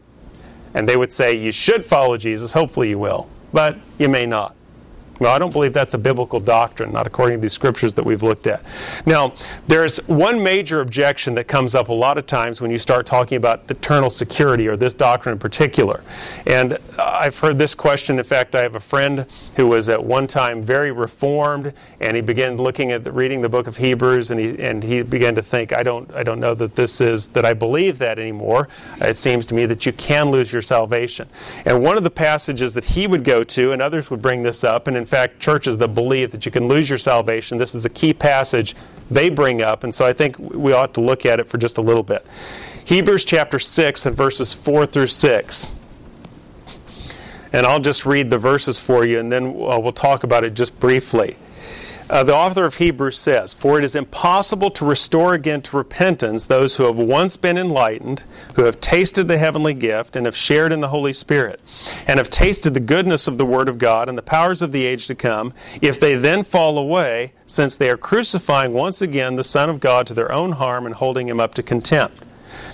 And 0.73 0.87
they 0.87 0.97
would 0.97 1.11
say, 1.11 1.33
You 1.33 1.51
should 1.51 1.85
follow 1.85 2.17
Jesus. 2.17 2.53
Hopefully 2.53 2.89
you 2.89 2.99
will. 2.99 3.27
But 3.51 3.77
you 3.97 4.09
may 4.09 4.25
not. 4.25 4.55
Well, 5.19 5.33
I 5.33 5.39
don't 5.39 5.51
believe 5.51 5.73
that's 5.73 5.93
a 5.93 5.97
biblical 5.97 6.39
doctrine, 6.39 6.93
not 6.93 7.05
according 7.05 7.37
to 7.37 7.41
these 7.41 7.53
scriptures 7.53 7.93
that 7.95 8.03
we've 8.03 8.23
looked 8.23 8.47
at. 8.47 8.63
Now, 9.05 9.33
there's 9.67 9.97
one 10.07 10.41
major 10.41 10.81
objection 10.81 11.35
that 11.35 11.47
comes 11.47 11.75
up 11.75 11.89
a 11.89 11.93
lot 11.93 12.17
of 12.17 12.25
times 12.25 12.61
when 12.61 12.71
you 12.71 12.77
start 12.77 13.05
talking 13.05 13.35
about 13.35 13.69
eternal 13.69 14.09
security 14.09 14.67
or 14.67 14.77
this 14.77 14.93
doctrine 14.93 15.33
in 15.33 15.39
particular. 15.39 16.03
And 16.47 16.77
I've 16.97 17.37
heard 17.37 17.59
this 17.59 17.75
question. 17.75 18.17
In 18.17 18.23
fact, 18.23 18.55
I 18.55 18.61
have 18.61 18.75
a 18.75 18.79
friend 18.79 19.25
who 19.55 19.67
was 19.67 19.89
at 19.89 20.01
one 20.01 20.25
time 20.25 20.63
very 20.63 20.91
reformed, 20.91 21.73
and 21.99 22.15
he 22.15 22.21
began 22.21 22.57
looking 22.57 22.91
at 22.91 23.03
the, 23.03 23.11
reading 23.11 23.41
the 23.41 23.49
book 23.49 23.67
of 23.67 23.75
Hebrews, 23.75 24.31
and 24.31 24.39
he 24.39 24.57
and 24.59 24.83
he 24.83 25.01
began 25.01 25.35
to 25.35 25.41
think, 25.41 25.73
I 25.73 25.83
don't 25.83 26.09
I 26.13 26.23
don't 26.23 26.39
know 26.39 26.53
that 26.55 26.75
this 26.75 27.01
is 27.01 27.27
that 27.29 27.45
I 27.45 27.53
believe 27.53 27.97
that 27.99 28.19
anymore. 28.19 28.69
It 29.01 29.17
seems 29.17 29.45
to 29.47 29.53
me 29.53 29.65
that 29.65 29.85
you 29.85 29.91
can 29.93 30.31
lose 30.31 30.51
your 30.53 30.61
salvation. 30.61 31.27
And 31.65 31.83
one 31.83 31.97
of 31.97 32.03
the 32.03 32.09
passages 32.09 32.73
that 32.73 32.85
he 32.85 33.07
would 33.07 33.23
go 33.23 33.43
to, 33.43 33.71
and 33.73 33.81
others 33.81 34.09
would 34.09 34.21
bring 34.21 34.43
this 34.43 34.63
up, 34.63 34.87
and 34.87 34.95
in 34.95 35.05
fact, 35.09 35.39
churches 35.39 35.77
that 35.79 35.89
believe 35.89 36.31
that 36.31 36.45
you 36.45 36.51
can 36.51 36.67
lose 36.67 36.87
your 36.87 36.99
salvation, 36.99 37.57
this 37.57 37.75
is 37.75 37.83
a 37.83 37.89
key 37.89 38.13
passage 38.13 38.75
they 39.11 39.29
bring 39.29 39.61
up, 39.61 39.83
and 39.83 39.93
so 39.93 40.05
I 40.05 40.13
think 40.13 40.37
we 40.37 40.71
ought 40.71 40.93
to 40.93 41.01
look 41.01 41.25
at 41.25 41.39
it 41.39 41.49
for 41.49 41.57
just 41.57 41.77
a 41.77 41.81
little 41.81 42.03
bit. 42.03 42.25
Hebrews 42.85 43.25
chapter 43.25 43.59
6 43.59 44.05
and 44.05 44.15
verses 44.15 44.53
4 44.53 44.85
through 44.85 45.07
6. 45.07 45.67
And 47.51 47.65
I'll 47.65 47.79
just 47.79 48.05
read 48.05 48.29
the 48.29 48.37
verses 48.37 48.77
for 48.77 49.03
you, 49.03 49.19
and 49.19 49.31
then 49.31 49.47
uh, 49.47 49.79
we'll 49.79 49.91
talk 49.91 50.23
about 50.23 50.43
it 50.43 50.53
just 50.53 50.79
briefly. 50.79 51.35
Uh, 52.09 52.23
the 52.23 52.33
author 52.33 52.65
of 52.65 52.75
Hebrews 52.75 53.19
says, 53.19 53.53
For 53.53 53.77
it 53.77 53.83
is 53.83 53.95
impossible 53.95 54.71
to 54.71 54.85
restore 54.85 55.35
again 55.35 55.61
to 55.61 55.77
repentance 55.77 56.45
those 56.45 56.75
who 56.75 56.85
have 56.85 56.95
once 56.95 57.37
been 57.37 57.57
enlightened, 57.57 58.23
who 58.55 58.63
have 58.63 58.81
tasted 58.81 59.27
the 59.27 59.37
heavenly 59.37 59.75
gift, 59.75 60.15
and 60.15 60.25
have 60.25 60.35
shared 60.35 60.71
in 60.71 60.81
the 60.81 60.87
Holy 60.87 61.13
Spirit, 61.13 61.61
and 62.07 62.17
have 62.17 62.31
tasted 62.31 62.73
the 62.73 62.79
goodness 62.79 63.27
of 63.27 63.37
the 63.37 63.45
Word 63.45 63.69
of 63.69 63.77
God 63.77 64.09
and 64.09 64.17
the 64.17 64.23
powers 64.23 64.63
of 64.63 64.71
the 64.71 64.87
age 64.87 65.05
to 65.05 65.13
come, 65.13 65.53
if 65.81 65.99
they 65.99 66.15
then 66.15 66.43
fall 66.43 66.79
away, 66.79 67.33
since 67.45 67.77
they 67.77 67.91
are 67.91 67.97
crucifying 67.97 68.73
once 68.73 69.03
again 69.03 69.35
the 69.35 69.43
Son 69.43 69.69
of 69.69 69.79
God 69.79 70.07
to 70.07 70.15
their 70.15 70.31
own 70.31 70.53
harm 70.53 70.87
and 70.87 70.95
holding 70.95 71.29
him 71.29 71.39
up 71.39 71.53
to 71.53 71.63
contempt. 71.63 72.23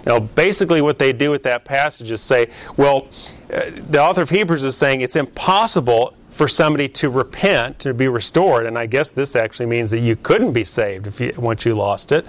Now, 0.06 0.20
basically, 0.20 0.82
what 0.82 0.98
they 0.98 1.12
do 1.12 1.30
with 1.30 1.44
that 1.44 1.66
passage 1.66 2.10
is 2.10 2.22
say, 2.22 2.50
well, 2.78 3.08
uh, 3.52 3.72
the 3.90 4.02
author 4.02 4.22
of 4.22 4.30
Hebrews 4.30 4.64
is 4.64 4.78
saying 4.78 5.02
it's 5.02 5.16
impossible 5.16 6.16
for 6.36 6.48
somebody 6.50 6.90
to 6.90 7.10
repent 7.10 7.80
to 7.80 7.94
be 7.94 8.08
restored. 8.08 8.66
And 8.66 8.78
i 8.78 8.86
guess 8.86 9.10
this 9.10 9.36
actually 9.36 9.68
means 9.68 9.90
that 9.92 10.00
you 10.00 10.16
couldn't 10.18 10.52
be 10.52 10.64
saved 10.64 11.08
if 11.08 11.20
you, 11.20 11.34
once 11.38 11.66
you 11.66 11.74
lost 11.74 12.12
it 12.12 12.26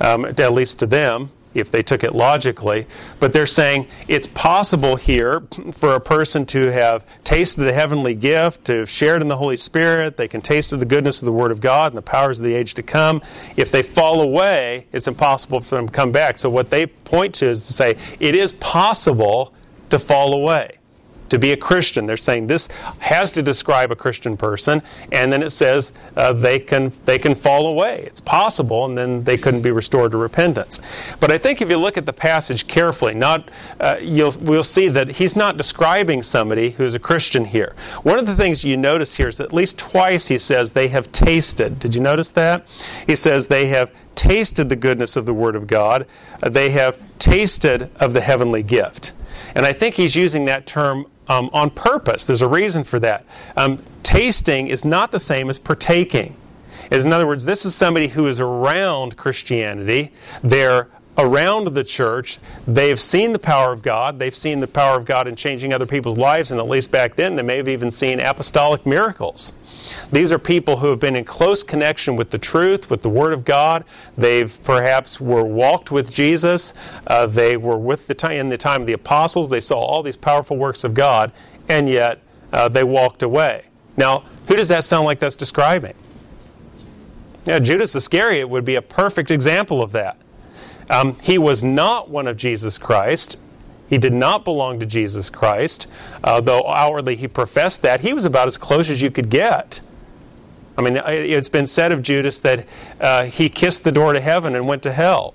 um, 0.00 0.24
at 0.24 0.52
least 0.52 0.78
to 0.78 0.86
them 0.86 1.30
if 1.54 1.72
they 1.72 1.82
took 1.82 2.04
it 2.04 2.14
logically. 2.14 2.86
But 3.18 3.32
they're 3.32 3.46
saying 3.46 3.88
it's 4.06 4.26
possible 4.28 4.96
here 4.96 5.42
for 5.72 5.94
a 5.94 6.00
person 6.00 6.46
to 6.46 6.70
have 6.70 7.06
tasted 7.24 7.62
the 7.62 7.72
heavenly 7.72 8.14
gift 8.14 8.64
to 8.66 8.80
have 8.80 8.90
shared 8.90 9.22
in 9.22 9.28
the 9.28 9.36
holy 9.36 9.56
spirit. 9.56 10.16
They 10.16 10.28
can 10.28 10.40
taste 10.40 10.72
of 10.72 10.78
the 10.78 10.86
goodness 10.86 11.20
of 11.20 11.26
the 11.26 11.32
word 11.32 11.50
of 11.50 11.60
god 11.60 11.92
and 11.92 11.98
the 11.98 12.02
powers 12.02 12.38
of 12.38 12.44
the 12.44 12.54
age 12.54 12.74
to 12.74 12.82
come. 12.82 13.22
If 13.56 13.72
they 13.72 13.82
fall 13.82 14.20
away 14.20 14.86
it's 14.92 15.08
impossible 15.08 15.60
for 15.60 15.76
them 15.76 15.88
to 15.88 15.92
come 15.92 16.12
back. 16.12 16.38
So 16.38 16.48
what 16.48 16.70
they 16.70 16.86
point 16.86 17.34
to 17.36 17.46
is 17.46 17.66
to 17.66 17.72
say 17.72 17.96
it 18.20 18.36
is 18.36 18.52
possible 18.52 19.52
to 19.90 19.98
fall 19.98 20.34
away 20.34 20.77
to 21.28 21.38
be 21.38 21.52
a 21.52 21.56
Christian. 21.56 22.06
They're 22.06 22.16
saying 22.16 22.46
this 22.46 22.68
has 22.98 23.32
to 23.32 23.42
describe 23.42 23.90
a 23.90 23.96
Christian 23.96 24.36
person, 24.36 24.82
and 25.12 25.32
then 25.32 25.42
it 25.42 25.50
says 25.50 25.92
uh, 26.16 26.32
they 26.32 26.58
can 26.58 26.92
they 27.04 27.18
can 27.18 27.34
fall 27.34 27.66
away. 27.66 28.04
It's 28.06 28.20
possible, 28.20 28.84
and 28.86 28.96
then 28.96 29.24
they 29.24 29.36
couldn't 29.36 29.62
be 29.62 29.70
restored 29.70 30.12
to 30.12 30.18
repentance. 30.18 30.80
But 31.20 31.30
I 31.30 31.38
think 31.38 31.60
if 31.60 31.70
you 31.70 31.76
look 31.76 31.96
at 31.96 32.06
the 32.06 32.12
passage 32.12 32.66
carefully, 32.66 33.14
not 33.14 33.50
uh, 33.80 33.96
you'll 34.00 34.34
we'll 34.40 34.64
see 34.64 34.88
that 34.88 35.08
he's 35.08 35.36
not 35.36 35.56
describing 35.56 36.22
somebody 36.22 36.70
who's 36.70 36.94
a 36.94 36.98
Christian 36.98 37.44
here. 37.44 37.74
One 38.02 38.18
of 38.18 38.26
the 38.26 38.36
things 38.36 38.64
you 38.64 38.76
notice 38.76 39.16
here 39.16 39.28
is 39.28 39.36
that 39.38 39.44
at 39.44 39.52
least 39.52 39.78
twice 39.78 40.26
he 40.26 40.38
says 40.38 40.72
they 40.72 40.88
have 40.88 41.10
tasted. 41.12 41.78
Did 41.78 41.94
you 41.94 42.00
notice 42.00 42.30
that? 42.32 42.66
He 43.06 43.16
says 43.16 43.46
they 43.46 43.66
have 43.68 43.90
tasted 44.14 44.68
the 44.68 44.76
goodness 44.76 45.14
of 45.14 45.26
the 45.26 45.34
Word 45.34 45.54
of 45.54 45.66
God. 45.66 46.06
They 46.40 46.70
have 46.70 47.00
tasted 47.18 47.90
of 47.96 48.14
the 48.14 48.20
heavenly 48.20 48.62
gift. 48.62 49.12
And 49.54 49.64
I 49.64 49.72
think 49.72 49.94
he's 49.94 50.14
using 50.14 50.44
that 50.46 50.66
term 50.66 51.06
um, 51.28 51.50
on 51.52 51.70
purpose. 51.70 52.24
There's 52.24 52.42
a 52.42 52.48
reason 52.48 52.84
for 52.84 52.98
that. 53.00 53.24
Um, 53.56 53.82
tasting 54.02 54.68
is 54.68 54.84
not 54.84 55.12
the 55.12 55.20
same 55.20 55.50
as 55.50 55.58
partaking. 55.58 56.36
In 56.90 57.12
other 57.12 57.26
words, 57.26 57.44
this 57.44 57.66
is 57.66 57.74
somebody 57.74 58.08
who 58.08 58.26
is 58.26 58.40
around 58.40 59.16
Christianity. 59.16 60.12
They're 60.42 60.88
around 61.18 61.66
the 61.74 61.84
church. 61.84 62.38
They've 62.66 62.98
seen 62.98 63.32
the 63.32 63.38
power 63.38 63.72
of 63.72 63.82
God. 63.82 64.18
They've 64.18 64.34
seen 64.34 64.60
the 64.60 64.68
power 64.68 64.96
of 64.96 65.04
God 65.04 65.28
in 65.28 65.36
changing 65.36 65.72
other 65.72 65.86
people's 65.86 66.16
lives, 66.16 66.50
and 66.50 66.60
at 66.60 66.68
least 66.68 66.90
back 66.90 67.16
then, 67.16 67.36
they 67.36 67.42
may 67.42 67.56
have 67.56 67.68
even 67.68 67.90
seen 67.90 68.20
apostolic 68.20 68.86
miracles. 68.86 69.52
These 70.12 70.32
are 70.32 70.38
people 70.38 70.76
who 70.76 70.88
have 70.88 71.00
been 71.00 71.16
in 71.16 71.24
close 71.24 71.62
connection 71.62 72.16
with 72.16 72.30
the 72.30 72.38
truth, 72.38 72.90
with 72.90 73.02
the 73.02 73.08
Word 73.08 73.32
of 73.32 73.44
God. 73.44 73.84
They've 74.16 74.58
perhaps 74.64 75.20
were 75.20 75.44
walked 75.44 75.90
with 75.90 76.10
Jesus. 76.10 76.74
Uh, 77.06 77.26
they 77.26 77.56
were 77.56 77.78
with 77.78 78.06
the 78.06 78.14
time 78.14 78.32
in 78.32 78.48
the 78.48 78.58
time 78.58 78.80
of 78.80 78.86
the 78.86 78.92
apostles. 78.94 79.48
They 79.50 79.60
saw 79.60 79.78
all 79.78 80.02
these 80.02 80.16
powerful 80.16 80.56
works 80.56 80.84
of 80.84 80.94
God, 80.94 81.32
and 81.68 81.88
yet 81.88 82.20
uh, 82.52 82.68
they 82.68 82.84
walked 82.84 83.22
away. 83.22 83.64
Now, 83.96 84.24
who 84.46 84.56
does 84.56 84.68
that 84.68 84.84
sound 84.84 85.04
like 85.04 85.20
that's 85.20 85.36
describing? 85.36 85.94
Yeah, 87.44 87.58
Judas 87.58 87.94
Iscariot 87.94 88.48
would 88.48 88.64
be 88.64 88.74
a 88.74 88.82
perfect 88.82 89.30
example 89.30 89.82
of 89.82 89.92
that. 89.92 90.18
Um, 90.90 91.18
he 91.20 91.38
was 91.38 91.62
not 91.62 92.08
one 92.08 92.26
of 92.26 92.36
Jesus 92.36 92.78
Christ. 92.78 93.38
He 93.88 93.98
did 93.98 94.12
not 94.12 94.44
belong 94.44 94.80
to 94.80 94.86
Jesus 94.86 95.30
Christ, 95.30 95.86
uh, 96.22 96.40
though 96.40 96.68
outwardly 96.68 97.16
he 97.16 97.26
professed 97.26 97.82
that. 97.82 98.00
He 98.00 98.12
was 98.12 98.24
about 98.24 98.46
as 98.46 98.56
close 98.56 98.90
as 98.90 99.00
you 99.00 99.10
could 99.10 99.30
get. 99.30 99.80
I 100.76 100.82
mean, 100.82 100.96
it's 100.96 101.48
been 101.48 101.66
said 101.66 101.90
of 101.90 102.02
Judas 102.02 102.38
that 102.40 102.66
uh, 103.00 103.24
he 103.24 103.48
kissed 103.48 103.82
the 103.82 103.90
door 103.90 104.12
to 104.12 104.20
heaven 104.20 104.54
and 104.54 104.68
went 104.68 104.82
to 104.84 104.92
hell 104.92 105.34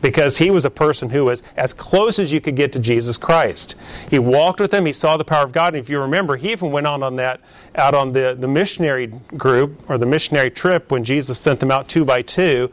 because 0.00 0.38
he 0.38 0.50
was 0.50 0.64
a 0.64 0.70
person 0.70 1.10
who 1.10 1.26
was 1.26 1.42
as 1.56 1.72
close 1.72 2.18
as 2.18 2.32
you 2.32 2.40
could 2.40 2.56
get 2.56 2.72
to 2.72 2.80
Jesus 2.80 3.16
Christ. 3.16 3.76
He 4.10 4.18
walked 4.18 4.58
with 4.58 4.74
him, 4.74 4.84
he 4.84 4.92
saw 4.92 5.16
the 5.16 5.24
power 5.24 5.44
of 5.44 5.52
God, 5.52 5.74
and 5.74 5.82
if 5.82 5.88
you 5.88 6.00
remember, 6.00 6.36
he 6.36 6.50
even 6.50 6.72
went 6.72 6.88
on 6.88 7.04
on 7.04 7.16
that 7.16 7.40
out 7.76 7.94
on 7.94 8.12
the, 8.12 8.36
the 8.38 8.48
missionary 8.48 9.06
group 9.06 9.88
or 9.88 9.98
the 9.98 10.06
missionary 10.06 10.50
trip 10.50 10.90
when 10.90 11.04
Jesus 11.04 11.38
sent 11.38 11.60
them 11.60 11.70
out 11.70 11.88
two 11.88 12.04
by 12.04 12.22
two 12.22 12.70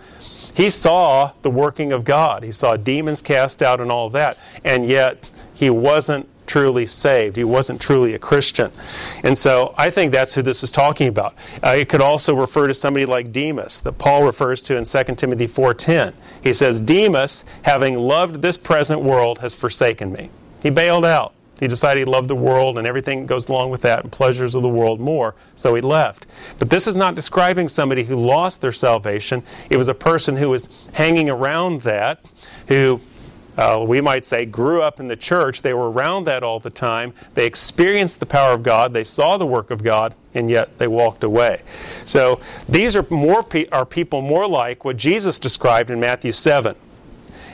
he 0.59 0.69
saw 0.69 1.31
the 1.41 1.49
working 1.49 1.93
of 1.93 2.03
God. 2.03 2.43
He 2.43 2.51
saw 2.51 2.75
demons 2.75 3.21
cast 3.21 3.61
out 3.61 3.79
and 3.79 3.89
all 3.89 4.07
of 4.07 4.11
that. 4.11 4.37
And 4.65 4.85
yet, 4.85 5.31
he 5.53 5.69
wasn't 5.69 6.27
truly 6.47 6.85
saved. 6.85 7.37
He 7.37 7.45
wasn't 7.45 7.79
truly 7.79 8.13
a 8.13 8.19
Christian. 8.19 8.69
And 9.23 9.37
so 9.37 9.73
I 9.77 9.89
think 9.89 10.11
that's 10.11 10.33
who 10.33 10.41
this 10.41 10.61
is 10.61 10.69
talking 10.69 11.07
about. 11.07 11.33
Uh, 11.63 11.75
it 11.77 11.87
could 11.87 12.01
also 12.01 12.35
refer 12.35 12.67
to 12.67 12.73
somebody 12.73 13.05
like 13.05 13.31
Demas 13.31 13.79
that 13.79 13.93
Paul 13.93 14.23
refers 14.23 14.61
to 14.63 14.75
in 14.75 14.83
2 14.83 15.17
Timothy 15.17 15.47
4:10. 15.47 16.11
He 16.43 16.51
says, 16.51 16.81
"Demas, 16.81 17.45
having 17.61 17.97
loved 17.97 18.41
this 18.41 18.57
present 18.57 19.01
world, 19.01 19.39
has 19.39 19.55
forsaken 19.55 20.11
me." 20.11 20.29
He 20.61 20.69
bailed 20.69 21.05
out. 21.05 21.31
He 21.59 21.67
decided 21.67 21.99
he 21.99 22.05
loved 22.05 22.27
the 22.27 22.35
world 22.35 22.77
and 22.77 22.87
everything 22.87 23.25
goes 23.25 23.49
along 23.49 23.69
with 23.69 23.81
that 23.81 24.03
and 24.03 24.11
pleasures 24.11 24.55
of 24.55 24.63
the 24.63 24.69
world 24.69 24.99
more, 24.99 25.35
so 25.55 25.75
he 25.75 25.81
left. 25.81 26.25
But 26.57 26.69
this 26.69 26.87
is 26.87 26.95
not 26.95 27.15
describing 27.15 27.67
somebody 27.67 28.03
who 28.03 28.15
lost 28.15 28.61
their 28.61 28.71
salvation. 28.71 29.43
It 29.69 29.77
was 29.77 29.87
a 29.87 29.93
person 29.93 30.37
who 30.37 30.49
was 30.49 30.69
hanging 30.93 31.29
around 31.29 31.81
that, 31.81 32.23
who 32.67 33.01
uh, 33.57 33.83
we 33.85 33.99
might 33.99 34.23
say 34.23 34.45
grew 34.45 34.81
up 34.81 35.01
in 35.01 35.09
the 35.09 35.17
church. 35.17 35.61
They 35.61 35.73
were 35.73 35.91
around 35.91 36.23
that 36.25 36.43
all 36.43 36.61
the 36.61 36.69
time. 36.69 37.13
They 37.33 37.45
experienced 37.45 38.21
the 38.21 38.25
power 38.25 38.53
of 38.53 38.63
God. 38.63 38.93
They 38.93 39.03
saw 39.03 39.37
the 39.37 39.45
work 39.45 39.69
of 39.69 39.83
God, 39.83 40.15
and 40.33 40.49
yet 40.49 40.77
they 40.77 40.87
walked 40.87 41.25
away. 41.25 41.63
So 42.05 42.39
these 42.69 42.95
are 42.95 43.05
more 43.09 43.43
pe- 43.43 43.67
are 43.67 43.85
people 43.85 44.21
more 44.21 44.47
like 44.47 44.85
what 44.85 44.95
Jesus 44.95 45.39
described 45.39 45.91
in 45.91 45.99
Matthew 45.99 46.31
seven. 46.31 46.75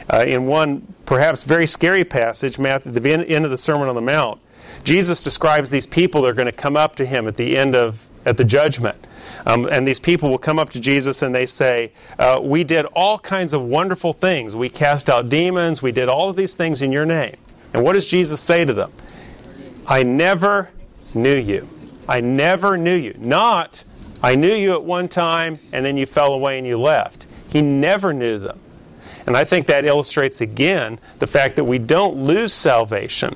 Uh, 0.07 0.23
in 0.27 0.45
one 0.45 0.93
perhaps 1.05 1.43
very 1.43 1.67
scary 1.67 2.03
passage, 2.03 2.57
Matthew, 2.57 2.93
at 2.93 3.01
the 3.01 3.11
end 3.11 3.45
of 3.45 3.51
the 3.51 3.57
Sermon 3.57 3.87
on 3.87 3.95
the 3.95 4.01
Mount, 4.01 4.39
Jesus 4.83 5.23
describes 5.23 5.69
these 5.69 5.85
people 5.85 6.21
that 6.23 6.31
are 6.31 6.35
going 6.35 6.45
to 6.45 6.51
come 6.51 6.77
up 6.77 6.95
to 6.97 7.05
him 7.05 7.27
at 7.27 7.37
the 7.37 7.57
end 7.57 7.75
of 7.75 8.07
at 8.25 8.37
the 8.37 8.43
judgment. 8.43 9.05
Um, 9.45 9.67
and 9.71 9.87
these 9.87 9.99
people 9.99 10.29
will 10.29 10.39
come 10.39 10.57
up 10.57 10.69
to 10.71 10.79
Jesus 10.79 11.21
and 11.21 11.33
they 11.33 11.45
say, 11.45 11.91
uh, 12.17 12.39
We 12.41 12.63
did 12.63 12.85
all 12.87 13.19
kinds 13.19 13.53
of 13.53 13.61
wonderful 13.61 14.13
things. 14.13 14.55
We 14.55 14.69
cast 14.69 15.09
out 15.09 15.29
demons. 15.29 15.81
We 15.81 15.91
did 15.91 16.09
all 16.09 16.29
of 16.29 16.35
these 16.35 16.55
things 16.55 16.81
in 16.81 16.91
your 16.91 17.05
name. 17.05 17.35
And 17.73 17.83
what 17.83 17.93
does 17.93 18.07
Jesus 18.07 18.41
say 18.41 18.65
to 18.65 18.73
them? 18.73 18.91
I 19.85 20.03
never 20.03 20.69
knew 21.13 21.35
you. 21.35 21.69
I 22.07 22.21
never 22.21 22.77
knew 22.77 22.95
you. 22.95 23.15
Not, 23.17 23.83
I 24.23 24.35
knew 24.35 24.53
you 24.53 24.73
at 24.73 24.83
one 24.83 25.07
time 25.07 25.59
and 25.71 25.85
then 25.85 25.97
you 25.97 26.05
fell 26.05 26.33
away 26.33 26.57
and 26.57 26.65
you 26.65 26.77
left. 26.77 27.27
He 27.49 27.61
never 27.61 28.13
knew 28.13 28.39
them. 28.39 28.59
And 29.27 29.35
I 29.35 29.43
think 29.43 29.67
that 29.67 29.85
illustrates 29.85 30.41
again 30.41 30.99
the 31.19 31.27
fact 31.27 31.55
that 31.55 31.63
we 31.63 31.79
don't 31.79 32.17
lose 32.17 32.53
salvation. 32.53 33.35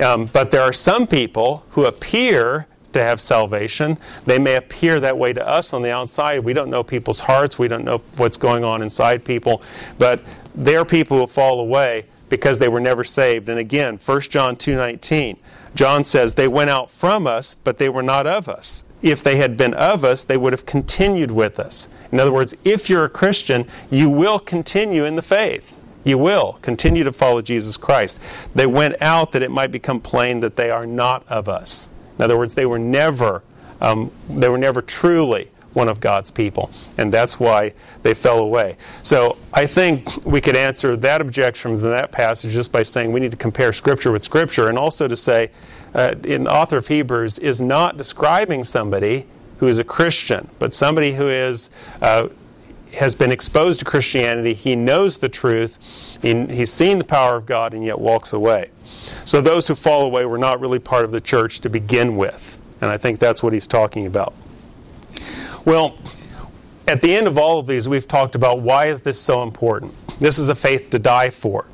Um, 0.00 0.26
but 0.26 0.50
there 0.50 0.62
are 0.62 0.72
some 0.72 1.06
people 1.06 1.64
who 1.70 1.86
appear 1.86 2.66
to 2.92 3.02
have 3.02 3.20
salvation. 3.20 3.98
They 4.24 4.38
may 4.38 4.54
appear 4.56 5.00
that 5.00 5.18
way 5.18 5.32
to 5.32 5.46
us 5.46 5.72
on 5.72 5.82
the 5.82 5.90
outside. 5.90 6.40
We 6.40 6.52
don't 6.52 6.70
know 6.70 6.82
people's 6.82 7.20
hearts. 7.20 7.58
We 7.58 7.68
don't 7.68 7.84
know 7.84 7.98
what's 8.16 8.36
going 8.36 8.64
on 8.64 8.82
inside 8.82 9.24
people. 9.24 9.62
But 9.98 10.22
they're 10.54 10.84
people 10.84 11.18
who 11.18 11.26
fall 11.26 11.60
away 11.60 12.06
because 12.28 12.58
they 12.58 12.68
were 12.68 12.80
never 12.80 13.04
saved. 13.04 13.48
And 13.48 13.58
again, 13.58 13.98
1 14.04 14.30
John 14.30 14.56
2:19. 14.56 15.36
John 15.74 16.04
says 16.04 16.34
they 16.34 16.48
went 16.48 16.70
out 16.70 16.90
from 16.90 17.26
us, 17.26 17.54
but 17.54 17.78
they 17.78 17.88
were 17.88 18.02
not 18.02 18.26
of 18.26 18.48
us. 18.48 18.84
If 19.04 19.22
they 19.22 19.36
had 19.36 19.58
been 19.58 19.74
of 19.74 20.02
us, 20.02 20.22
they 20.22 20.38
would 20.38 20.54
have 20.54 20.64
continued 20.64 21.30
with 21.30 21.60
us. 21.60 21.88
In 22.10 22.18
other 22.18 22.32
words, 22.32 22.54
if 22.64 22.88
you're 22.88 23.04
a 23.04 23.10
Christian, 23.10 23.68
you 23.90 24.08
will 24.08 24.38
continue 24.38 25.04
in 25.04 25.14
the 25.14 25.20
faith. 25.20 25.78
You 26.04 26.16
will 26.16 26.58
continue 26.62 27.04
to 27.04 27.12
follow 27.12 27.42
Jesus 27.42 27.76
Christ. 27.76 28.18
They 28.54 28.66
went 28.66 28.96
out 29.02 29.32
that 29.32 29.42
it 29.42 29.50
might 29.50 29.70
become 29.70 30.00
plain 30.00 30.40
that 30.40 30.56
they 30.56 30.70
are 30.70 30.86
not 30.86 31.22
of 31.28 31.50
us. 31.50 31.86
In 32.18 32.24
other 32.24 32.38
words, 32.38 32.54
they 32.54 32.64
were 32.64 32.78
never, 32.78 33.42
um, 33.82 34.10
they 34.26 34.48
were 34.48 34.56
never 34.56 34.80
truly 34.80 35.50
one 35.74 35.88
of 35.88 36.00
God's 36.00 36.30
people, 36.30 36.70
and 36.98 37.12
that's 37.12 37.38
why 37.38 37.74
they 38.02 38.14
fell 38.14 38.38
away. 38.38 38.76
So 39.02 39.36
I 39.52 39.66
think 39.66 40.24
we 40.24 40.40
could 40.40 40.56
answer 40.56 40.96
that 40.96 41.20
objection 41.20 41.78
from 41.78 41.90
that 41.90 42.10
passage 42.10 42.52
just 42.52 42.72
by 42.72 42.82
saying 42.82 43.12
we 43.12 43.20
need 43.20 43.32
to 43.32 43.36
compare 43.36 43.72
Scripture 43.72 44.10
with 44.12 44.22
Scripture, 44.22 44.68
and 44.68 44.78
also 44.78 45.06
to 45.06 45.16
say, 45.16 45.50
uh, 45.94 46.14
in 46.24 46.44
the 46.44 46.52
author 46.52 46.76
of 46.76 46.88
Hebrews 46.88 47.38
is 47.38 47.60
not 47.60 47.96
describing 47.96 48.64
somebody 48.64 49.26
who 49.58 49.68
is 49.68 49.78
a 49.78 49.84
Christian, 49.84 50.48
but 50.58 50.74
somebody 50.74 51.12
who 51.12 51.28
is 51.28 51.70
uh, 52.02 52.28
has 52.94 53.14
been 53.14 53.32
exposed 53.32 53.80
to 53.80 53.84
Christianity. 53.84 54.54
He 54.54 54.76
knows 54.76 55.16
the 55.16 55.28
truth. 55.28 55.78
He, 56.22 56.46
he's 56.46 56.72
seen 56.72 56.98
the 56.98 57.04
power 57.04 57.36
of 57.36 57.46
God, 57.46 57.74
and 57.74 57.84
yet 57.84 57.98
walks 57.98 58.32
away. 58.32 58.70
So 59.24 59.40
those 59.40 59.66
who 59.68 59.74
fall 59.74 60.02
away 60.02 60.24
were 60.26 60.38
not 60.38 60.60
really 60.60 60.78
part 60.78 61.04
of 61.04 61.10
the 61.10 61.20
church 61.20 61.60
to 61.60 61.68
begin 61.68 62.16
with, 62.16 62.56
and 62.80 62.90
I 62.90 62.98
think 62.98 63.18
that's 63.18 63.42
what 63.42 63.52
he's 63.52 63.66
talking 63.66 64.06
about. 64.06 64.34
Well, 65.64 65.96
at 66.86 67.00
the 67.00 67.14
end 67.14 67.26
of 67.26 67.38
all 67.38 67.58
of 67.58 67.66
these, 67.66 67.88
we've 67.88 68.06
talked 68.06 68.34
about 68.34 68.60
why 68.60 68.86
is 68.86 69.00
this 69.00 69.18
so 69.20 69.42
important? 69.42 69.94
This 70.20 70.38
is 70.38 70.48
a 70.48 70.54
faith 70.54 70.90
to 70.90 70.98
die 70.98 71.30
for. 71.30 71.66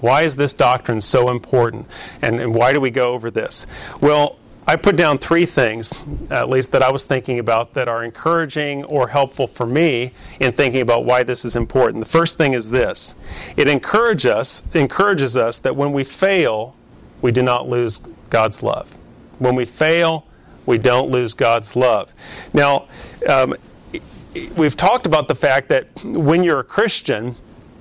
Why 0.00 0.22
is 0.22 0.36
this 0.36 0.52
doctrine 0.52 1.00
so 1.00 1.30
important? 1.30 1.86
And, 2.22 2.40
and 2.40 2.54
why 2.54 2.72
do 2.72 2.80
we 2.80 2.90
go 2.90 3.12
over 3.12 3.30
this? 3.30 3.66
Well, 4.00 4.36
I 4.68 4.74
put 4.74 4.96
down 4.96 5.18
three 5.18 5.46
things, 5.46 5.94
at 6.28 6.48
least 6.48 6.72
that 6.72 6.82
I 6.82 6.90
was 6.90 7.04
thinking 7.04 7.38
about, 7.38 7.74
that 7.74 7.86
are 7.86 8.02
encouraging 8.02 8.84
or 8.84 9.06
helpful 9.06 9.46
for 9.46 9.64
me 9.64 10.10
in 10.40 10.52
thinking 10.52 10.80
about 10.80 11.04
why 11.04 11.22
this 11.22 11.44
is 11.44 11.54
important. 11.54 12.02
The 12.04 12.10
first 12.10 12.36
thing 12.36 12.52
is 12.52 12.70
this 12.70 13.14
it 13.56 13.68
us, 13.68 14.62
encourages 14.74 15.36
us 15.36 15.58
that 15.60 15.76
when 15.76 15.92
we 15.92 16.02
fail, 16.02 16.74
we 17.22 17.30
do 17.30 17.42
not 17.42 17.68
lose 17.68 18.00
God's 18.28 18.60
love. 18.60 18.88
When 19.38 19.54
we 19.54 19.64
fail, 19.66 20.25
we 20.66 20.78
don't 20.78 21.10
lose 21.10 21.34
God's 21.34 21.76
love. 21.76 22.12
Now, 22.52 22.88
um, 23.28 23.54
we've 24.56 24.76
talked 24.76 25.06
about 25.06 25.28
the 25.28 25.34
fact 25.34 25.68
that 25.68 25.88
when 26.04 26.42
you're 26.42 26.60
a 26.60 26.64
Christian, 26.64 27.36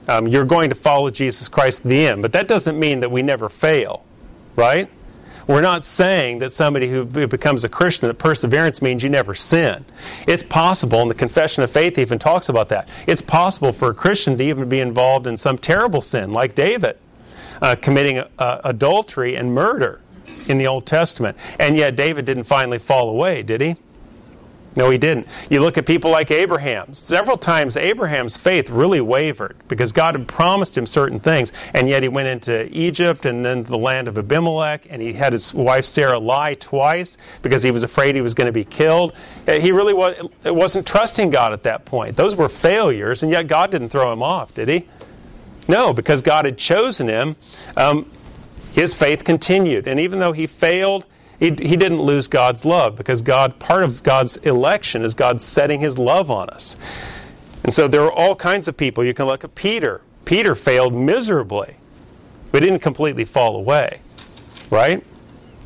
um, 0.08 0.28
you're 0.28 0.46
going 0.46 0.70
to 0.70 0.76
follow 0.76 1.10
Jesus 1.10 1.50
Christ 1.50 1.82
to 1.82 1.88
the 1.88 2.08
end, 2.08 2.22
but 2.22 2.32
that 2.34 2.48
doesn't 2.48 2.80
mean 2.80 3.00
that 3.00 3.10
we 3.10 3.22
never 3.22 3.50
fail, 3.50 4.06
right? 4.56 4.90
We're 5.48 5.62
not 5.62 5.86
saying 5.86 6.40
that 6.40 6.52
somebody 6.52 6.90
who 6.90 7.06
becomes 7.06 7.64
a 7.64 7.70
Christian, 7.70 8.08
that 8.08 8.16
perseverance 8.16 8.82
means 8.82 9.04
you 9.04 9.10
never 9.10 9.36
sin. 9.36 9.86
It's 10.28 10.42
possible, 10.42 11.02
and 11.02 11.10
the 11.10 11.16
Confession 11.16 11.64
of 11.64 11.70
Faith 11.70 12.00
even 12.00 12.18
talks 12.18 12.50
about 12.50 12.70
that. 12.70 12.90
It's 13.06 13.22
possible 13.22 13.72
for 13.72 13.92
a 13.92 13.94
Christian 13.94 14.38
to 14.40 14.44
even 14.44 14.68
be 14.68 14.80
involved 14.80 15.28
in 15.28 15.38
some 15.38 15.60
terrible 15.60 16.02
sin, 16.02 16.34
like 16.34 16.56
David, 16.56 16.98
uh, 17.62 17.76
committing 17.76 18.24
uh, 18.40 18.62
adultery 18.64 19.36
and 19.36 19.54
murder 19.54 20.02
in 20.48 20.58
the 20.58 20.68
Old 20.68 20.86
Testament. 20.86 21.38
And 21.60 21.78
yet 21.78 21.96
David 21.96 22.26
didn't 22.26 22.46
finally 22.46 22.80
fall 22.80 23.10
away, 23.10 23.44
did 23.44 23.62
he? 23.62 23.76
No, 24.78 24.90
he 24.90 24.98
didn't. 24.98 25.28
You 25.50 25.62
look 25.62 25.78
at 25.78 25.86
people 25.86 26.12
like 26.12 26.32
Abraham. 26.32 26.94
Several 26.94 27.38
times 27.38 27.78
Abraham's 27.78 28.36
faith 28.36 28.70
really 28.70 29.00
wavered 29.00 29.56
because 29.70 29.94
God 29.94 30.16
had 30.16 30.28
promised 30.28 30.78
him 30.78 30.86
certain 30.86 31.20
things, 31.20 31.54
and 31.74 31.88
yet 31.88 32.04
he 32.04 32.10
went 32.10 32.28
into 32.28 32.68
Egypt 32.78 33.26
and 33.26 33.46
then 33.46 33.64
the 33.64 33.78
land 33.78 34.10
of 34.10 34.18
Abimelech, 34.18 34.86
and 34.90 35.02
he 35.02 35.14
had 35.14 35.32
his 35.32 35.54
wife 35.54 35.86
Sarah 35.86 36.20
lie 36.20 36.56
twice 36.56 37.18
because 37.42 37.64
he 37.64 37.72
was 37.72 37.84
afraid 37.84 38.16
he 38.16 38.22
was 38.22 38.34
going 38.34 38.48
to 38.48 38.52
be 38.52 38.66
killed. 38.66 39.14
Uh, 39.48 39.54
he 39.54 39.72
really 39.72 39.94
was, 39.94 40.18
wasn't 40.44 40.86
trusting 40.86 41.30
God 41.30 41.54
at 41.54 41.64
that 41.64 41.86
point. 41.86 42.18
Those 42.18 42.36
were 42.36 42.50
failures, 42.50 43.24
and 43.24 43.32
yet 43.32 43.48
God 43.48 43.72
didn't 43.72 43.90
throw 43.90 44.12
him 44.12 44.22
off, 44.22 44.54
did 44.54 44.68
he? 44.68 44.88
No, 45.70 45.94
because 45.94 46.22
God 46.22 46.44
had 46.46 46.58
chosen 46.58 47.08
him. 47.08 47.38
Um, 47.78 48.12
his 48.76 48.94
faith 48.94 49.24
continued. 49.24 49.88
And 49.88 50.02
even 50.02 50.20
though 50.20 50.34
he 50.34 50.48
failed, 50.48 51.06
he, 51.40 51.46
he 51.46 51.78
didn't 51.78 52.02
lose 52.02 52.28
God's 52.28 52.66
love 52.66 52.98
because 52.98 53.22
God, 53.22 53.58
part 53.58 53.84
of 53.84 54.04
God's 54.04 54.36
election 54.38 55.04
is 55.04 55.14
God 55.14 55.42
setting 55.42 55.80
his 55.80 55.98
love 55.98 56.30
on 56.30 56.50
us. 56.50 56.76
And 57.64 57.74
so 57.74 57.88
there 57.88 58.02
are 58.02 58.12
all 58.12 58.36
kinds 58.36 58.68
of 58.68 58.76
people. 58.76 59.02
You 59.06 59.14
can 59.14 59.28
look 59.28 59.46
at 59.46 59.56
Peter. 59.56 60.02
Peter 60.26 60.56
failed 60.56 60.94
miserably, 60.94 61.78
but 62.52 62.60
didn't 62.60 62.80
completely 62.80 63.24
fall 63.24 63.56
away, 63.56 64.02
right? 64.70 65.02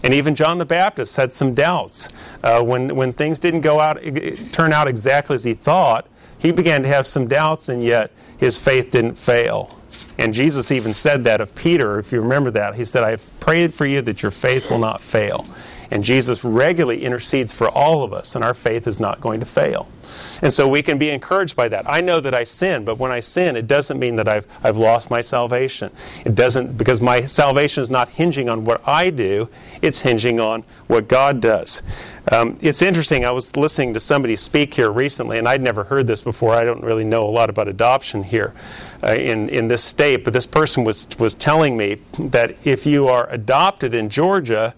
And 0.03 0.13
even 0.13 0.35
John 0.35 0.59
the 0.59 0.65
Baptist 0.65 1.15
had 1.15 1.33
some 1.33 1.55
doubts. 1.55 2.09
Uh, 2.43 2.61
when, 2.61 2.95
when 2.95 3.11
things 3.11 3.39
didn't 3.39 3.61
go 3.61 3.79
out, 3.79 3.99
turn 4.51 4.71
out 4.71 4.87
exactly 4.87 5.33
as 5.33 5.43
he 5.43 5.55
thought, 5.55 6.05
he 6.37 6.51
began 6.51 6.83
to 6.83 6.87
have 6.87 7.07
some 7.07 7.27
doubts, 7.27 7.69
and 7.69 7.83
yet 7.83 8.11
his 8.37 8.55
faith 8.55 8.91
didn't 8.91 9.15
fail. 9.15 9.78
And 10.17 10.33
Jesus 10.33 10.71
even 10.71 10.93
said 10.93 11.23
that 11.23 11.41
of 11.41 11.53
Peter, 11.55 11.99
if 11.99 12.11
you 12.11 12.21
remember 12.21 12.51
that. 12.51 12.75
He 12.75 12.85
said, 12.85 13.03
I 13.03 13.11
have 13.11 13.39
prayed 13.39 13.73
for 13.73 13.85
you 13.85 14.01
that 14.01 14.21
your 14.21 14.31
faith 14.31 14.69
will 14.69 14.79
not 14.79 15.01
fail. 15.01 15.45
And 15.91 16.03
Jesus 16.03 16.43
regularly 16.43 17.03
intercedes 17.03 17.51
for 17.51 17.69
all 17.69 18.03
of 18.03 18.13
us, 18.13 18.35
and 18.35 18.43
our 18.43 18.53
faith 18.53 18.87
is 18.87 18.99
not 18.99 19.21
going 19.21 19.39
to 19.39 19.45
fail. 19.45 19.87
And 20.41 20.51
so 20.53 20.67
we 20.67 20.81
can 20.81 20.97
be 20.97 21.09
encouraged 21.09 21.55
by 21.55 21.69
that. 21.69 21.89
I 21.89 22.01
know 22.01 22.19
that 22.19 22.33
I 22.33 22.43
sin, 22.43 22.83
but 22.83 22.97
when 22.97 23.11
I 23.11 23.19
sin, 23.19 23.55
it 23.55 23.67
doesn't 23.67 23.99
mean 23.99 24.15
that 24.15 24.27
I've, 24.27 24.47
I've 24.63 24.77
lost 24.77 25.09
my 25.09 25.21
salvation. 25.21 25.91
It 26.25 26.35
doesn't, 26.35 26.77
because 26.77 27.01
my 27.01 27.25
salvation 27.25 27.83
is 27.83 27.89
not 27.89 28.09
hinging 28.09 28.49
on 28.49 28.65
what 28.65 28.87
I 28.87 29.09
do, 29.09 29.49
it's 29.81 29.99
hinging 29.99 30.39
on 30.39 30.63
what 30.87 31.07
God 31.07 31.41
does. 31.41 31.81
Um, 32.31 32.57
it's 32.61 32.81
interesting, 32.81 33.25
I 33.25 33.31
was 33.31 33.55
listening 33.55 33.93
to 33.93 33.99
somebody 33.99 34.35
speak 34.35 34.73
here 34.73 34.91
recently, 34.91 35.37
and 35.37 35.47
I'd 35.47 35.61
never 35.61 35.83
heard 35.83 36.07
this 36.07 36.21
before. 36.21 36.53
I 36.53 36.63
don't 36.63 36.83
really 36.83 37.05
know 37.05 37.27
a 37.27 37.31
lot 37.31 37.49
about 37.49 37.67
adoption 37.67 38.23
here 38.23 38.53
uh, 39.03 39.13
in, 39.13 39.49
in 39.49 39.67
this 39.67 39.83
state, 39.83 40.23
but 40.23 40.33
this 40.33 40.45
person 40.45 40.83
was, 40.83 41.07
was 41.17 41.35
telling 41.35 41.77
me 41.77 41.97
that 42.19 42.55
if 42.63 42.85
you 42.85 43.07
are 43.07 43.29
adopted 43.29 43.93
in 43.93 44.09
Georgia, 44.09 44.73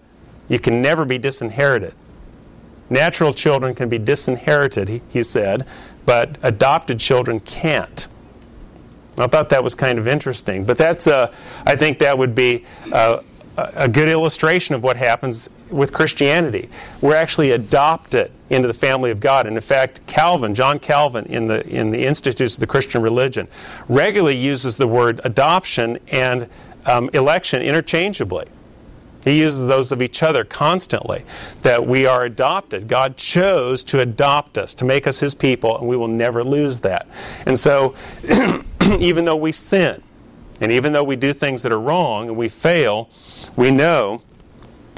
you 0.48 0.58
can 0.58 0.82
never 0.82 1.04
be 1.04 1.18
disinherited. 1.18 1.94
Natural 2.90 3.32
children 3.32 3.74
can 3.74 3.88
be 3.88 3.98
disinherited, 3.98 4.88
he, 4.88 5.02
he 5.08 5.22
said, 5.22 5.66
but 6.04 6.36
adopted 6.42 6.98
children 6.98 7.40
can't. 7.40 8.08
I 9.18 9.26
thought 9.26 9.50
that 9.50 9.62
was 9.62 9.74
kind 9.74 9.98
of 9.98 10.06
interesting, 10.06 10.64
but 10.64 10.78
that's 10.78 11.06
a, 11.06 11.14
uh, 11.14 11.34
I 11.66 11.76
think 11.76 11.98
that 11.98 12.16
would 12.16 12.34
be 12.34 12.64
a, 12.92 13.22
a 13.56 13.88
good 13.88 14.08
illustration 14.08 14.74
of 14.74 14.82
what 14.82 14.96
happens 14.96 15.48
with 15.70 15.92
Christianity. 15.92 16.68
We're 17.00 17.14
actually 17.14 17.52
adopted 17.52 18.30
into 18.50 18.68
the 18.68 18.74
family 18.74 19.10
of 19.10 19.20
God. 19.20 19.46
And 19.46 19.56
in 19.56 19.62
fact, 19.62 20.06
Calvin, 20.06 20.54
John 20.54 20.78
Calvin, 20.78 21.26
in 21.26 21.46
the, 21.46 21.66
in 21.66 21.90
the 21.90 22.04
Institutes 22.04 22.54
of 22.54 22.60
the 22.60 22.66
Christian 22.66 23.02
Religion, 23.02 23.48
regularly 23.88 24.36
uses 24.36 24.76
the 24.76 24.86
word 24.86 25.20
adoption 25.24 25.98
and 26.08 26.48
um, 26.86 27.10
election 27.12 27.62
interchangeably. 27.62 28.46
He 29.24 29.38
uses 29.40 29.66
those 29.68 29.92
of 29.92 30.02
each 30.02 30.22
other 30.22 30.44
constantly. 30.44 31.24
That 31.62 31.86
we 31.86 32.06
are 32.06 32.24
adopted. 32.24 32.88
God 32.88 33.16
chose 33.16 33.82
to 33.84 34.00
adopt 34.00 34.58
us, 34.58 34.74
to 34.76 34.84
make 34.84 35.06
us 35.06 35.18
His 35.20 35.34
people, 35.34 35.78
and 35.78 35.88
we 35.88 35.96
will 35.96 36.08
never 36.08 36.42
lose 36.42 36.80
that. 36.80 37.06
And 37.46 37.58
so, 37.58 37.94
even 38.98 39.24
though 39.24 39.36
we 39.36 39.52
sin, 39.52 40.02
and 40.60 40.70
even 40.70 40.92
though 40.92 41.04
we 41.04 41.16
do 41.16 41.32
things 41.32 41.62
that 41.62 41.72
are 41.72 41.80
wrong 41.80 42.28
and 42.28 42.36
we 42.36 42.48
fail, 42.48 43.10
we 43.56 43.70
know 43.70 44.22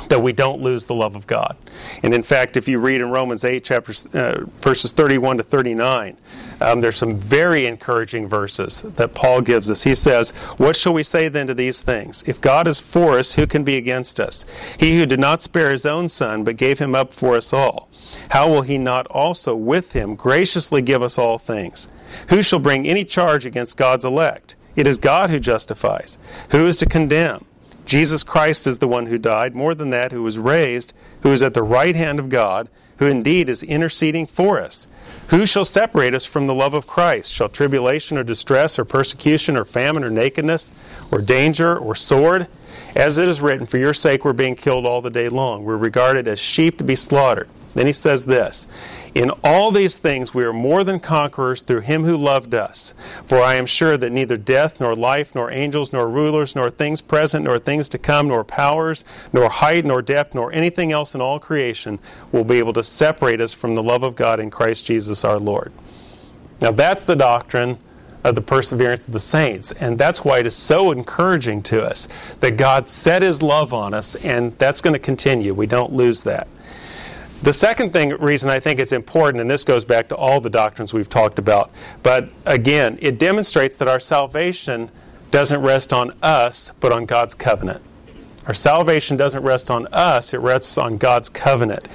that 0.08 0.20
we 0.20 0.32
don't 0.32 0.60
lose 0.60 0.84
the 0.86 0.94
love 0.94 1.16
of 1.16 1.26
God. 1.26 1.56
And 2.02 2.12
in 2.12 2.22
fact, 2.22 2.56
if 2.56 2.68
you 2.68 2.78
read 2.78 3.00
in 3.00 3.10
Romans 3.10 3.44
8, 3.44 3.64
chapters, 3.64 4.06
uh, 4.06 4.44
verses 4.60 4.92
31 4.92 5.38
to 5.38 5.42
39, 5.42 6.16
um, 6.60 6.80
there's 6.80 6.96
some 6.96 7.16
very 7.16 7.66
encouraging 7.66 8.28
verses 8.28 8.82
that 8.82 9.14
Paul 9.14 9.40
gives 9.40 9.70
us. 9.70 9.82
He 9.84 9.94
says, 9.94 10.30
What 10.56 10.76
shall 10.76 10.94
we 10.94 11.02
say 11.02 11.28
then 11.28 11.46
to 11.46 11.54
these 11.54 11.80
things? 11.80 12.24
If 12.26 12.40
God 12.40 12.66
is 12.66 12.80
for 12.80 13.18
us, 13.18 13.34
who 13.34 13.46
can 13.46 13.64
be 13.64 13.76
against 13.76 14.20
us? 14.20 14.44
He 14.78 14.98
who 14.98 15.06
did 15.06 15.20
not 15.20 15.42
spare 15.42 15.70
his 15.70 15.86
own 15.86 16.08
son, 16.08 16.44
but 16.44 16.56
gave 16.56 16.78
him 16.78 16.94
up 16.94 17.12
for 17.12 17.36
us 17.36 17.52
all, 17.52 17.88
how 18.30 18.48
will 18.48 18.62
he 18.62 18.78
not 18.78 19.06
also 19.08 19.54
with 19.54 19.92
him 19.92 20.14
graciously 20.14 20.82
give 20.82 21.02
us 21.02 21.18
all 21.18 21.38
things? 21.38 21.88
Who 22.28 22.42
shall 22.42 22.58
bring 22.58 22.86
any 22.86 23.04
charge 23.04 23.46
against 23.46 23.76
God's 23.76 24.04
elect? 24.04 24.56
It 24.76 24.86
is 24.86 24.98
God 24.98 25.30
who 25.30 25.38
justifies. 25.38 26.18
Who 26.50 26.66
is 26.66 26.78
to 26.78 26.86
condemn? 26.86 27.44
Jesus 27.84 28.22
Christ 28.22 28.66
is 28.66 28.78
the 28.78 28.88
one 28.88 29.06
who 29.06 29.18
died, 29.18 29.54
more 29.54 29.74
than 29.74 29.90
that, 29.90 30.12
who 30.12 30.22
was 30.22 30.38
raised, 30.38 30.92
who 31.22 31.32
is 31.32 31.42
at 31.42 31.54
the 31.54 31.62
right 31.62 31.94
hand 31.94 32.18
of 32.18 32.28
God, 32.28 32.68
who 32.98 33.06
indeed 33.06 33.48
is 33.48 33.62
interceding 33.62 34.26
for 34.26 34.60
us. 34.60 34.86
Who 35.28 35.46
shall 35.46 35.64
separate 35.64 36.14
us 36.14 36.24
from 36.24 36.46
the 36.46 36.54
love 36.54 36.74
of 36.74 36.86
Christ? 36.86 37.32
Shall 37.32 37.48
tribulation 37.48 38.16
or 38.16 38.22
distress 38.22 38.78
or 38.78 38.84
persecution 38.84 39.56
or 39.56 39.64
famine 39.64 40.04
or 40.04 40.10
nakedness 40.10 40.70
or 41.10 41.20
danger 41.20 41.76
or 41.76 41.94
sword? 41.94 42.46
As 42.94 43.18
it 43.18 43.28
is 43.28 43.40
written, 43.40 43.66
For 43.66 43.78
your 43.78 43.94
sake 43.94 44.24
we're 44.24 44.32
being 44.32 44.54
killed 44.54 44.86
all 44.86 45.02
the 45.02 45.10
day 45.10 45.28
long. 45.28 45.64
We're 45.64 45.76
regarded 45.76 46.28
as 46.28 46.38
sheep 46.38 46.78
to 46.78 46.84
be 46.84 46.94
slaughtered. 46.94 47.48
Then 47.74 47.86
he 47.86 47.92
says 47.92 48.24
this 48.24 48.66
In 49.14 49.30
all 49.44 49.70
these 49.70 49.96
things 49.96 50.34
we 50.34 50.42
are 50.44 50.52
more 50.52 50.82
than 50.82 50.98
conquerors 50.98 51.62
through 51.62 51.82
him 51.82 52.02
who 52.02 52.16
loved 52.16 52.52
us. 52.52 52.94
For 53.26 53.40
I 53.40 53.54
am 53.54 53.66
sure 53.66 53.96
that 53.96 54.10
neither 54.10 54.36
death, 54.36 54.80
nor 54.80 54.96
life, 54.96 55.36
nor 55.36 55.52
angels, 55.52 55.92
nor 55.92 56.08
rulers, 56.08 56.56
nor 56.56 56.68
things 56.68 57.00
present, 57.00 57.44
nor 57.44 57.60
things 57.60 57.88
to 57.90 57.98
come, 57.98 58.26
nor 58.26 58.42
powers, 58.42 59.04
nor 59.32 59.48
height, 59.48 59.84
nor 59.84 60.02
depth, 60.02 60.34
nor 60.34 60.52
anything 60.52 60.90
else 60.90 61.14
in 61.14 61.20
all 61.20 61.38
creation 61.38 62.00
will 62.32 62.42
be 62.42 62.58
able 62.58 62.72
to 62.72 62.82
separate 62.82 63.40
us 63.40 63.54
from 63.54 63.76
the 63.76 63.82
love 63.82 64.02
of 64.02 64.16
God 64.16 64.40
in 64.40 64.50
Christ 64.50 64.84
Jesus 64.86 65.24
our 65.24 65.38
Lord. 65.38 65.72
Now 66.60 66.72
that's 66.72 67.04
the 67.04 67.14
doctrine 67.14 67.78
of 68.24 68.34
the 68.34 68.40
perseverance 68.40 69.06
of 69.06 69.12
the 69.12 69.20
saints. 69.20 69.70
And 69.72 69.98
that's 69.98 70.24
why 70.24 70.38
it 70.38 70.46
is 70.46 70.56
so 70.56 70.90
encouraging 70.90 71.62
to 71.64 71.84
us 71.84 72.08
that 72.40 72.56
God 72.56 72.88
set 72.88 73.22
his 73.22 73.42
love 73.42 73.72
on 73.72 73.94
us, 73.94 74.16
and 74.16 74.58
that's 74.58 74.80
going 74.80 74.94
to 74.94 74.98
continue. 74.98 75.54
We 75.54 75.66
don't 75.66 75.92
lose 75.92 76.22
that. 76.22 76.48
The 77.44 77.52
second 77.52 77.92
thing, 77.92 78.08
reason 78.20 78.48
I 78.48 78.58
think 78.58 78.80
it's 78.80 78.92
important, 78.92 79.42
and 79.42 79.50
this 79.50 79.64
goes 79.64 79.84
back 79.84 80.08
to 80.08 80.16
all 80.16 80.40
the 80.40 80.48
doctrines 80.48 80.94
we've 80.94 81.10
talked 81.10 81.38
about, 81.38 81.70
but 82.02 82.30
again, 82.46 82.98
it 83.02 83.18
demonstrates 83.18 83.76
that 83.76 83.86
our 83.86 84.00
salvation 84.00 84.90
doesn't 85.30 85.60
rest 85.60 85.92
on 85.92 86.14
us, 86.22 86.72
but 86.80 86.90
on 86.90 87.04
God's 87.04 87.34
covenant. 87.34 87.82
Our 88.46 88.54
salvation 88.54 89.18
doesn't 89.18 89.42
rest 89.42 89.70
on 89.70 89.86
us, 89.88 90.32
it 90.32 90.38
rests 90.38 90.78
on 90.78 90.96
God's 90.96 91.28
covenant. 91.28 91.86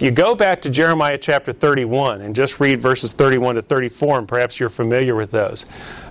If 0.00 0.04
you 0.04 0.12
go 0.12 0.34
back 0.34 0.62
to 0.62 0.70
Jeremiah 0.70 1.18
chapter 1.18 1.52
31 1.52 2.22
and 2.22 2.34
just 2.34 2.58
read 2.58 2.80
verses 2.80 3.12
31 3.12 3.56
to 3.56 3.60
34, 3.60 4.20
and 4.20 4.26
perhaps 4.26 4.58
you're 4.58 4.70
familiar 4.70 5.14
with 5.14 5.30
those, 5.30 5.66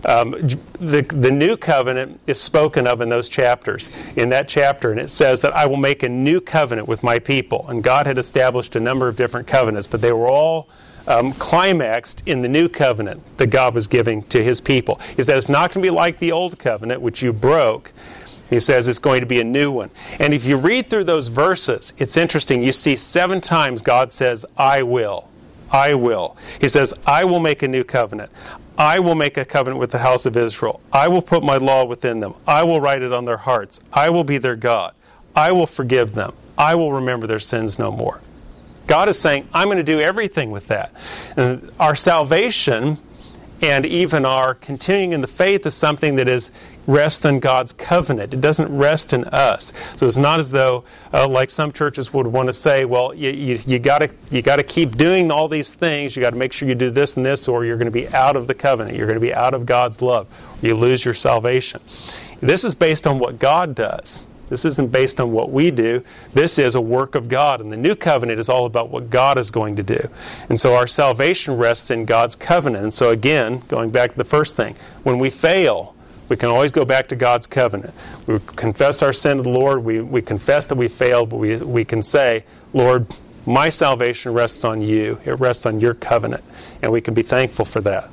um, 0.05 0.33
the, 0.79 1.01
the 1.01 1.31
new 1.31 1.57
covenant 1.57 2.19
is 2.27 2.39
spoken 2.39 2.85
of 2.85 3.01
in 3.01 3.09
those 3.09 3.29
chapters, 3.29 3.89
in 4.15 4.29
that 4.29 4.47
chapter, 4.47 4.91
and 4.91 4.99
it 4.99 5.09
says 5.09 5.41
that 5.41 5.55
I 5.55 5.65
will 5.65 5.75
make 5.75 6.03
a 6.03 6.09
new 6.09 6.39
covenant 6.39 6.87
with 6.87 7.01
my 7.01 7.17
people. 7.17 7.65
And 7.67 7.83
God 7.83 8.05
had 8.05 8.19
established 8.19 8.75
a 8.75 8.79
number 8.79 9.07
of 9.07 9.15
different 9.15 9.47
covenants, 9.47 9.87
but 9.87 10.01
they 10.01 10.11
were 10.11 10.27
all 10.27 10.69
um, 11.07 11.33
climaxed 11.33 12.21
in 12.27 12.43
the 12.43 12.47
new 12.47 12.69
covenant 12.69 13.23
that 13.37 13.47
God 13.47 13.73
was 13.73 13.87
giving 13.87 14.21
to 14.25 14.43
his 14.43 14.61
people. 14.61 14.99
Is 15.17 15.25
that 15.25 15.35
it's 15.35 15.49
not 15.49 15.73
going 15.73 15.81
to 15.81 15.87
be 15.87 15.89
like 15.89 16.19
the 16.19 16.31
old 16.31 16.59
covenant, 16.59 17.01
which 17.01 17.23
you 17.23 17.33
broke, 17.33 17.91
he 18.49 18.59
says 18.59 18.87
it's 18.87 18.99
going 18.99 19.19
to 19.19 19.25
be 19.25 19.39
a 19.39 19.43
new 19.43 19.71
one. 19.71 19.91
And 20.19 20.33
if 20.33 20.45
you 20.45 20.57
read 20.57 20.89
through 20.89 21.03
those 21.05 21.27
verses, 21.27 21.93
it's 21.97 22.17
interesting. 22.17 22.63
You 22.63 22.71
see 22.71 22.95
seven 22.95 23.41
times 23.41 23.81
God 23.81 24.11
says, 24.11 24.45
I 24.57 24.81
will. 24.81 25.27
I 25.71 25.93
will. 25.93 26.35
He 26.59 26.67
says, 26.67 26.93
I 27.05 27.23
will 27.25 27.39
make 27.39 27.61
a 27.61 27.67
new 27.67 27.83
covenant. 27.83 28.31
I 28.77 28.99
will 28.99 29.15
make 29.15 29.37
a 29.37 29.45
covenant 29.45 29.79
with 29.79 29.91
the 29.91 29.99
house 29.99 30.25
of 30.25 30.35
Israel. 30.37 30.81
I 30.91 31.07
will 31.09 31.21
put 31.21 31.43
my 31.43 31.57
law 31.57 31.85
within 31.85 32.19
them. 32.19 32.33
I 32.47 32.63
will 32.63 32.81
write 32.81 33.01
it 33.01 33.11
on 33.11 33.25
their 33.25 33.37
hearts. 33.37 33.79
I 33.93 34.09
will 34.09 34.23
be 34.23 34.37
their 34.37 34.55
God. 34.55 34.93
I 35.35 35.51
will 35.51 35.67
forgive 35.67 36.15
them. 36.15 36.33
I 36.57 36.75
will 36.75 36.93
remember 36.93 37.27
their 37.27 37.39
sins 37.39 37.77
no 37.77 37.91
more. 37.91 38.21
God 38.87 39.09
is 39.09 39.19
saying, 39.19 39.47
I'm 39.53 39.67
going 39.67 39.77
to 39.77 39.83
do 39.83 39.99
everything 39.99 40.49
with 40.49 40.67
that. 40.67 40.91
And 41.37 41.71
our 41.79 41.95
salvation 41.95 42.97
and 43.61 43.85
even 43.85 44.25
our 44.25 44.55
continuing 44.55 45.11
in 45.11 45.21
the 45.21 45.27
faith 45.27 45.65
is 45.65 45.75
something 45.75 46.15
that 46.15 46.27
is 46.27 46.51
rests 46.89 47.23
on 47.25 47.39
God's 47.39 47.71
covenant. 47.73 48.33
It 48.33 48.41
doesn't 48.41 48.75
rest 48.75 49.13
in 49.13 49.23
us. 49.25 49.71
So 49.95 50.07
it's 50.07 50.17
not 50.17 50.39
as 50.39 50.49
though, 50.49 50.83
uh, 51.13 51.27
like 51.27 51.49
some 51.49 51.71
churches 51.71 52.11
would 52.13 52.27
want 52.27 52.47
to 52.47 52.53
say, 52.53 52.83
well, 52.83 53.13
you, 53.13 53.29
you, 53.29 53.59
you 53.65 53.79
got 53.79 53.99
to 53.99 54.09
you 54.31 54.41
got 54.41 54.55
to 54.55 54.63
keep 54.63 54.97
doing 54.97 55.31
all 55.31 55.47
these 55.47 55.73
things. 55.73 56.15
You 56.15 56.21
got 56.21 56.31
to 56.31 56.35
make 56.35 56.51
sure 56.51 56.67
you 56.67 56.75
do 56.75 56.89
this 56.89 57.15
and 57.15 57.25
this, 57.25 57.47
or 57.47 57.63
you're 57.63 57.77
going 57.77 57.85
to 57.85 57.91
be 57.91 58.09
out 58.09 58.35
of 58.35 58.47
the 58.47 58.55
covenant. 58.55 58.97
You're 58.97 59.07
going 59.07 59.19
to 59.19 59.25
be 59.25 59.33
out 59.33 59.53
of 59.53 59.65
God's 59.65 60.01
love. 60.01 60.27
You 60.61 60.75
lose 60.75 61.05
your 61.05 61.13
salvation. 61.13 61.81
This 62.41 62.63
is 62.63 62.73
based 62.73 63.05
on 63.05 63.19
what 63.19 63.37
God 63.37 63.75
does. 63.75 64.25
This 64.47 64.65
isn't 64.65 64.91
based 64.91 65.19
on 65.19 65.31
what 65.31 65.51
we 65.51 65.69
do. 65.69 66.03
This 66.33 66.57
is 66.57 66.73
a 66.73 66.81
work 66.81 67.13
of 67.13 67.29
God. 67.29 67.61
And 67.61 67.71
the 67.71 67.77
new 67.77 67.95
covenant 67.95 68.39
is 68.39 68.49
all 68.49 68.65
about 68.65 68.89
what 68.89 69.11
God 69.11 69.37
is 69.37 69.51
going 69.51 69.75
to 69.75 69.83
do. 69.83 70.09
And 70.49 70.59
so 70.59 70.73
our 70.73 70.87
salvation 70.87 71.55
rests 71.55 71.91
in 71.91 72.05
God's 72.05 72.35
covenant. 72.35 72.83
And 72.83 72.93
so, 72.93 73.11
again, 73.11 73.63
going 73.67 73.91
back 73.91 74.11
to 74.11 74.17
the 74.17 74.23
first 74.23 74.55
thing, 74.55 74.75
when 75.03 75.19
we 75.19 75.29
fail, 75.29 75.93
we 76.29 76.37
can 76.37 76.49
always 76.49 76.71
go 76.71 76.85
back 76.85 77.07
to 77.09 77.15
God's 77.15 77.47
covenant. 77.47 77.93
We 78.27 78.39
confess 78.55 79.01
our 79.01 79.11
sin 79.13 79.37
to 79.37 79.43
the 79.43 79.49
Lord. 79.49 79.83
We, 79.83 80.01
we 80.01 80.21
confess 80.21 80.67
that 80.67 80.75
we 80.75 80.87
failed, 80.87 81.29
but 81.29 81.37
we, 81.37 81.57
we 81.57 81.83
can 81.83 82.01
say, 82.01 82.45
Lord, 82.71 83.07
my 83.45 83.69
salvation 83.69 84.33
rests 84.33 84.63
on 84.63 84.81
you. 84.81 85.19
It 85.25 85.39
rests 85.39 85.65
on 85.65 85.79
your 85.79 85.95
covenant. 85.95 86.43
And 86.83 86.91
we 86.91 87.01
can 87.01 87.15
be 87.15 87.23
thankful 87.23 87.65
for 87.65 87.81
that. 87.81 88.09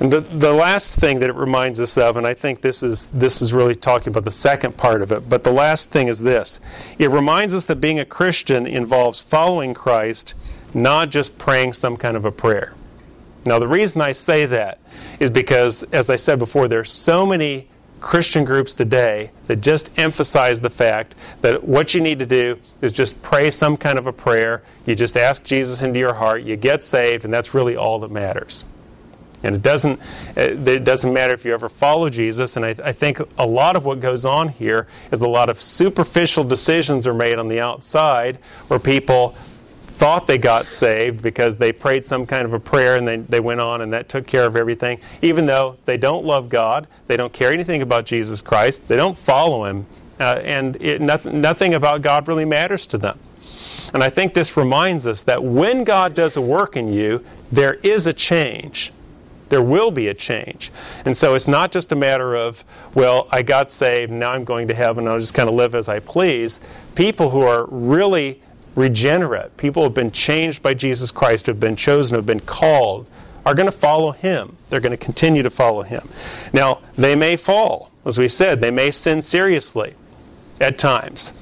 And 0.00 0.10
the, 0.10 0.20
the 0.20 0.52
last 0.52 0.94
thing 0.94 1.20
that 1.20 1.28
it 1.28 1.36
reminds 1.36 1.78
us 1.78 1.98
of, 1.98 2.16
and 2.16 2.26
I 2.26 2.32
think 2.32 2.62
this 2.62 2.82
is, 2.82 3.06
this 3.08 3.42
is 3.42 3.52
really 3.52 3.74
talking 3.74 4.08
about 4.08 4.24
the 4.24 4.30
second 4.30 4.76
part 4.76 5.02
of 5.02 5.12
it, 5.12 5.28
but 5.28 5.44
the 5.44 5.52
last 5.52 5.90
thing 5.90 6.08
is 6.08 6.20
this 6.20 6.58
it 6.98 7.10
reminds 7.10 7.54
us 7.54 7.66
that 7.66 7.76
being 7.76 8.00
a 8.00 8.04
Christian 8.04 8.66
involves 8.66 9.20
following 9.20 9.74
Christ, 9.74 10.34
not 10.72 11.10
just 11.10 11.36
praying 11.36 11.74
some 11.74 11.98
kind 11.98 12.16
of 12.16 12.24
a 12.24 12.32
prayer. 12.32 12.74
Now, 13.44 13.58
the 13.58 13.68
reason 13.68 14.00
I 14.00 14.12
say 14.12 14.46
that 14.46 14.78
is 15.20 15.30
because, 15.30 15.84
as 15.92 16.10
I 16.10 16.16
said 16.16 16.38
before, 16.38 16.66
there 16.66 16.80
are 16.80 16.84
so 16.84 17.24
many 17.24 17.68
Christian 18.00 18.44
groups 18.44 18.74
today 18.74 19.30
that 19.46 19.56
just 19.56 19.90
emphasize 19.98 20.60
the 20.60 20.70
fact 20.70 21.14
that 21.42 21.62
what 21.62 21.94
you 21.94 22.00
need 22.00 22.18
to 22.18 22.26
do 22.26 22.58
is 22.80 22.92
just 22.92 23.20
pray 23.22 23.50
some 23.50 23.76
kind 23.76 23.98
of 23.98 24.06
a 24.06 24.12
prayer. 24.12 24.62
You 24.86 24.94
just 24.94 25.16
ask 25.16 25.44
Jesus 25.44 25.82
into 25.82 25.98
your 25.98 26.14
heart, 26.14 26.42
you 26.42 26.56
get 26.56 26.82
saved, 26.82 27.24
and 27.24 27.32
that's 27.32 27.54
really 27.54 27.76
all 27.76 27.98
that 28.00 28.10
matters. 28.10 28.64
And 29.42 29.54
it 29.54 29.62
doesn't, 29.62 29.98
it 30.36 30.84
doesn't 30.84 31.12
matter 31.12 31.32
if 31.32 31.46
you 31.46 31.54
ever 31.54 31.70
follow 31.70 32.10
Jesus. 32.10 32.56
And 32.56 32.64
I, 32.64 32.74
I, 32.84 32.92
think 32.92 33.20
a 33.38 33.46
lot 33.46 33.74
of 33.74 33.86
what 33.86 33.98
goes 34.00 34.26
on 34.26 34.48
here 34.48 34.86
is 35.12 35.22
a 35.22 35.28
lot 35.28 35.48
of 35.48 35.58
superficial 35.58 36.44
decisions 36.44 37.06
are 37.06 37.14
made 37.14 37.38
on 37.38 37.48
the 37.48 37.58
outside 37.58 38.38
where 38.68 38.78
people 38.78 39.34
thought 40.00 40.26
they 40.26 40.38
got 40.38 40.72
saved 40.72 41.20
because 41.20 41.58
they 41.58 41.70
prayed 41.70 42.06
some 42.06 42.24
kind 42.24 42.46
of 42.46 42.54
a 42.54 42.58
prayer 42.58 42.96
and 42.96 43.06
they, 43.06 43.18
they 43.18 43.38
went 43.38 43.60
on 43.60 43.82
and 43.82 43.92
that 43.92 44.08
took 44.08 44.26
care 44.26 44.46
of 44.46 44.56
everything, 44.56 44.98
even 45.20 45.44
though 45.44 45.76
they 45.84 45.98
don't 45.98 46.24
love 46.24 46.48
God, 46.48 46.86
they 47.06 47.18
don't 47.18 47.34
care 47.34 47.52
anything 47.52 47.82
about 47.82 48.06
Jesus 48.06 48.40
Christ, 48.40 48.88
they 48.88 48.96
don't 48.96 49.16
follow 49.16 49.66
Him, 49.66 49.84
uh, 50.18 50.40
and 50.42 50.80
it, 50.80 51.02
nothing, 51.02 51.42
nothing 51.42 51.74
about 51.74 52.00
God 52.00 52.28
really 52.28 52.46
matters 52.46 52.86
to 52.86 52.96
them. 52.96 53.18
And 53.92 54.02
I 54.02 54.08
think 54.08 54.32
this 54.32 54.56
reminds 54.56 55.06
us 55.06 55.22
that 55.24 55.44
when 55.44 55.84
God 55.84 56.14
does 56.14 56.38
a 56.38 56.40
work 56.40 56.78
in 56.78 56.90
you, 56.90 57.22
there 57.52 57.74
is 57.74 58.06
a 58.06 58.14
change. 58.14 58.94
There 59.50 59.62
will 59.62 59.90
be 59.90 60.08
a 60.08 60.14
change. 60.14 60.72
And 61.04 61.14
so 61.14 61.34
it's 61.34 61.48
not 61.48 61.72
just 61.72 61.92
a 61.92 61.96
matter 61.96 62.34
of, 62.36 62.64
well, 62.94 63.28
I 63.30 63.42
got 63.42 63.70
saved, 63.70 64.10
now 64.10 64.32
I'm 64.32 64.44
going 64.44 64.66
to 64.68 64.74
heaven, 64.74 65.06
I'll 65.06 65.20
just 65.20 65.34
kind 65.34 65.50
of 65.50 65.54
live 65.54 65.74
as 65.74 65.90
I 65.90 65.98
please. 65.98 66.58
People 66.94 67.28
who 67.28 67.42
are 67.42 67.66
really 67.66 68.40
regenerate, 68.74 69.56
people 69.56 69.82
who 69.82 69.88
have 69.88 69.94
been 69.94 70.10
changed 70.10 70.62
by 70.62 70.74
Jesus 70.74 71.10
Christ, 71.10 71.46
who 71.46 71.52
have 71.52 71.60
been 71.60 71.76
chosen, 71.76 72.14
who 72.14 72.18
have 72.18 72.26
been 72.26 72.40
called, 72.40 73.06
are 73.44 73.54
going 73.54 73.66
to 73.66 73.72
follow 73.72 74.12
Him. 74.12 74.56
They're 74.68 74.80
going 74.80 74.96
to 74.96 75.04
continue 75.04 75.42
to 75.42 75.50
follow 75.50 75.82
Him. 75.82 76.08
Now, 76.52 76.80
they 76.96 77.16
may 77.16 77.36
fall. 77.36 77.90
As 78.04 78.18
we 78.18 78.28
said, 78.28 78.60
they 78.60 78.70
may 78.70 78.90
sin 78.90 79.22
seriously 79.22 79.94
at 80.60 80.78
times. 80.78 81.32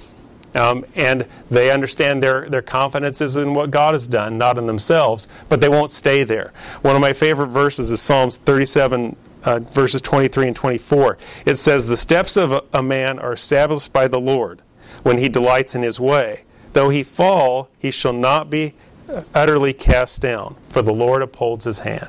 Um, 0.55 0.85
and 0.95 1.27
they 1.51 1.71
understand 1.71 2.23
their, 2.23 2.49
their 2.49 2.63
confidence 2.63 3.21
is 3.21 3.37
in 3.37 3.55
what 3.55 3.71
God 3.71 3.95
has 3.95 4.09
done, 4.09 4.39
not 4.39 4.59
in 4.59 4.67
themselves, 4.67 5.29
but 5.49 5.61
they 5.61 5.69
won't 5.69 5.93
stay 5.93 6.25
there. 6.25 6.53
One 6.83 6.97
of 6.97 7.03
my 7.03 7.13
favorite 7.13 7.49
verses 7.49 7.91
is 7.91 8.01
Psalms 8.01 8.39
37, 8.39 9.15
uh, 9.45 9.61
verses 9.61 10.01
23 10.01 10.49
and 10.49 10.57
24. 10.57 11.19
It 11.45 11.57
says, 11.57 11.87
The 11.87 11.97
steps 11.97 12.37
of 12.37 12.53
a, 12.53 12.65
a 12.73 12.83
man 12.83 13.19
are 13.19 13.35
established 13.35 13.93
by 13.93 14.09
the 14.09 14.19
Lord 14.19 14.63
when 15.03 15.19
he 15.19 15.29
delights 15.29 15.75
in 15.75 15.83
his 15.83 16.01
way. 16.01 16.45
Though 16.79 16.91
he 16.91 17.03
fall, 17.03 17.71
he 17.81 17.91
shall 17.91 18.13
not 18.13 18.51
be 18.51 18.73
utterly 19.35 19.73
cast 19.73 20.23
down, 20.23 20.55
for 20.71 20.81
the 20.81 20.93
Lord 20.93 21.23
upholds 21.23 21.65
his 21.65 21.81
hand. 21.81 22.07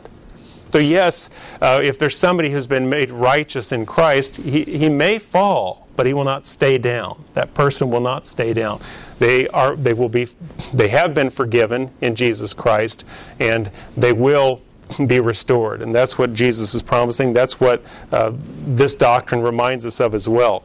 So, 0.72 0.78
yes, 0.78 1.32
uh, 1.60 1.82
if 1.84 1.98
there's 1.98 2.16
somebody 2.16 2.52
who's 2.52 2.68
been 2.68 2.88
made 2.88 3.10
righteous 3.10 3.72
in 3.72 3.88
Christ, 3.88 4.36
he, 4.36 4.64
he 4.66 4.88
may 4.88 5.18
fall, 5.18 5.88
but 5.96 6.06
he 6.06 6.14
will 6.14 6.24
not 6.24 6.46
stay 6.46 6.78
down. 6.78 7.26
That 7.34 7.56
person 7.56 7.90
will 7.90 8.00
not 8.00 8.28
stay 8.28 8.54
down. 8.54 8.80
They 9.18 9.48
are 9.48 9.76
they 9.76 9.94
will 9.94 10.08
be 10.08 10.28
they 10.72 10.90
have 10.90 11.16
been 11.16 11.32
forgiven 11.32 11.90
in 12.02 12.14
Jesus 12.14 12.54
Christ, 12.54 13.06
and 13.40 13.72
they 13.98 14.14
will 14.14 14.62
be 15.08 15.20
restored. 15.20 15.82
And 15.82 15.96
that's 15.96 16.20
what 16.20 16.36
Jesus 16.36 16.76
is 16.76 16.84
promising. 16.84 17.34
That's 17.34 17.60
what 17.60 17.84
uh, 18.12 18.34
this 18.68 18.94
doctrine 18.94 19.42
reminds 19.42 19.84
us 19.84 20.00
of 20.00 20.14
as 20.14 20.30
well. 20.30 20.64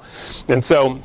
And 0.48 0.62
so 0.62 1.00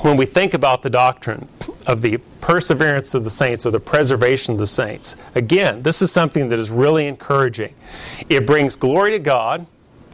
when 0.00 0.18
we 0.18 0.26
think 0.26 0.52
about 0.52 0.82
the 0.82 0.90
doctrine 0.90 1.48
of 1.86 2.02
the 2.02 2.18
perseverance 2.40 3.14
of 3.14 3.24
the 3.24 3.30
saints 3.30 3.64
or 3.64 3.70
the 3.70 3.80
preservation 3.80 4.54
of 4.54 4.58
the 4.58 4.66
saints, 4.66 5.16
again, 5.34 5.82
this 5.82 6.02
is 6.02 6.10
something 6.10 6.48
that 6.48 6.58
is 6.58 6.70
really 6.70 7.06
encouraging. 7.06 7.74
It 8.28 8.46
brings 8.46 8.76
glory 8.76 9.12
to 9.12 9.18
God 9.18 9.66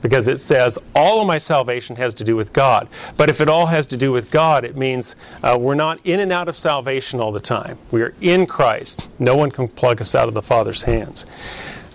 because 0.03 0.29
it 0.29 0.39
says 0.39 0.79
all 0.95 1.21
of 1.21 1.27
my 1.27 1.39
salvation 1.39 1.97
has 1.97 2.13
to 2.15 2.25
do 2.25 2.37
with 2.37 2.53
God. 2.53 2.89
But 3.17 3.31
if 3.31 3.41
it 3.41 3.49
all 3.49 3.67
has 3.67 3.87
to 3.89 3.97
do 3.97 4.13
with 4.13 4.31
God, 4.31 4.65
it 4.65 4.77
means 4.77 5.15
uh, 5.43 5.57
we're 5.59 5.75
not 5.75 6.01
in 6.05 6.21
and 6.21 6.33
out 6.33 6.49
of 6.49 6.57
salvation 6.57 7.21
all 7.21 7.33
the 7.33 7.41
time. 7.41 7.79
We 7.91 8.03
are 8.03 8.15
in 8.21 8.47
Christ. 8.47 9.09
No 9.19 9.37
one 9.37 9.51
can 9.51 9.69
plug 9.69 10.01
us 10.01 10.15
out 10.15 10.29
of 10.29 10.35
the 10.35 10.43
Father's 10.43 10.83
hands. 10.83 11.25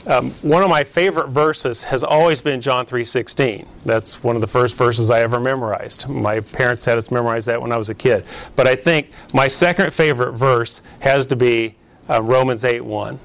Um, 0.07 0.31
one 0.41 0.63
of 0.63 0.69
my 0.69 0.85
favorite 0.85 1.27
verses 1.27 1.83
has 1.83 2.01
always 2.01 2.39
been 2.39 2.61
John 2.61 2.85
3:16. 2.85 3.65
That's 3.83 4.23
one 4.23 4.35
of 4.35 4.41
the 4.41 4.47
first 4.47 4.75
verses 4.75 5.09
I 5.09 5.19
ever 5.19 5.37
memorized. 5.37 6.07
My 6.07 6.39
parents 6.39 6.85
had 6.85 6.97
us 6.97 7.11
memorize 7.11 7.43
that 7.45 7.61
when 7.61 7.73
I 7.73 7.77
was 7.77 7.89
a 7.89 7.93
kid. 7.93 8.23
But 8.55 8.69
I 8.69 8.75
think 8.77 9.09
my 9.33 9.49
second 9.49 9.93
favorite 9.93 10.31
verse 10.31 10.79
has 10.99 11.25
to 11.25 11.35
be 11.35 11.75
uh, 12.09 12.23
Romans 12.23 12.63
8:1. 12.63 13.19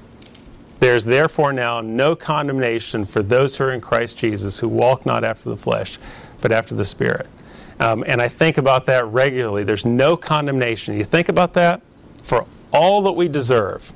There's 0.81 1.05
therefore 1.05 1.53
now 1.53 1.79
no 1.79 2.17
condemnation 2.17 3.05
for 3.05 3.23
those 3.23 3.55
who 3.55 3.63
are 3.63 3.71
in 3.71 3.79
Christ 3.79 4.17
Jesus, 4.17 4.59
who 4.59 4.67
walk 4.67 5.05
not 5.05 5.23
after 5.23 5.49
the 5.49 5.55
flesh, 5.55 5.97
but 6.41 6.51
after 6.51 6.75
the 6.75 6.83
Spirit. 6.83 7.27
Um, 7.79 8.03
and 8.07 8.21
I 8.21 8.27
think 8.27 8.57
about 8.57 8.85
that 8.87 9.05
regularly. 9.05 9.63
There's 9.63 9.85
no 9.85 10.17
condemnation. 10.17 10.97
You 10.97 11.05
think 11.05 11.29
about 11.29 11.53
that? 11.53 11.81
For 12.23 12.45
all 12.73 13.01
that 13.03 13.13
we 13.13 13.29
deserve, 13.29 13.93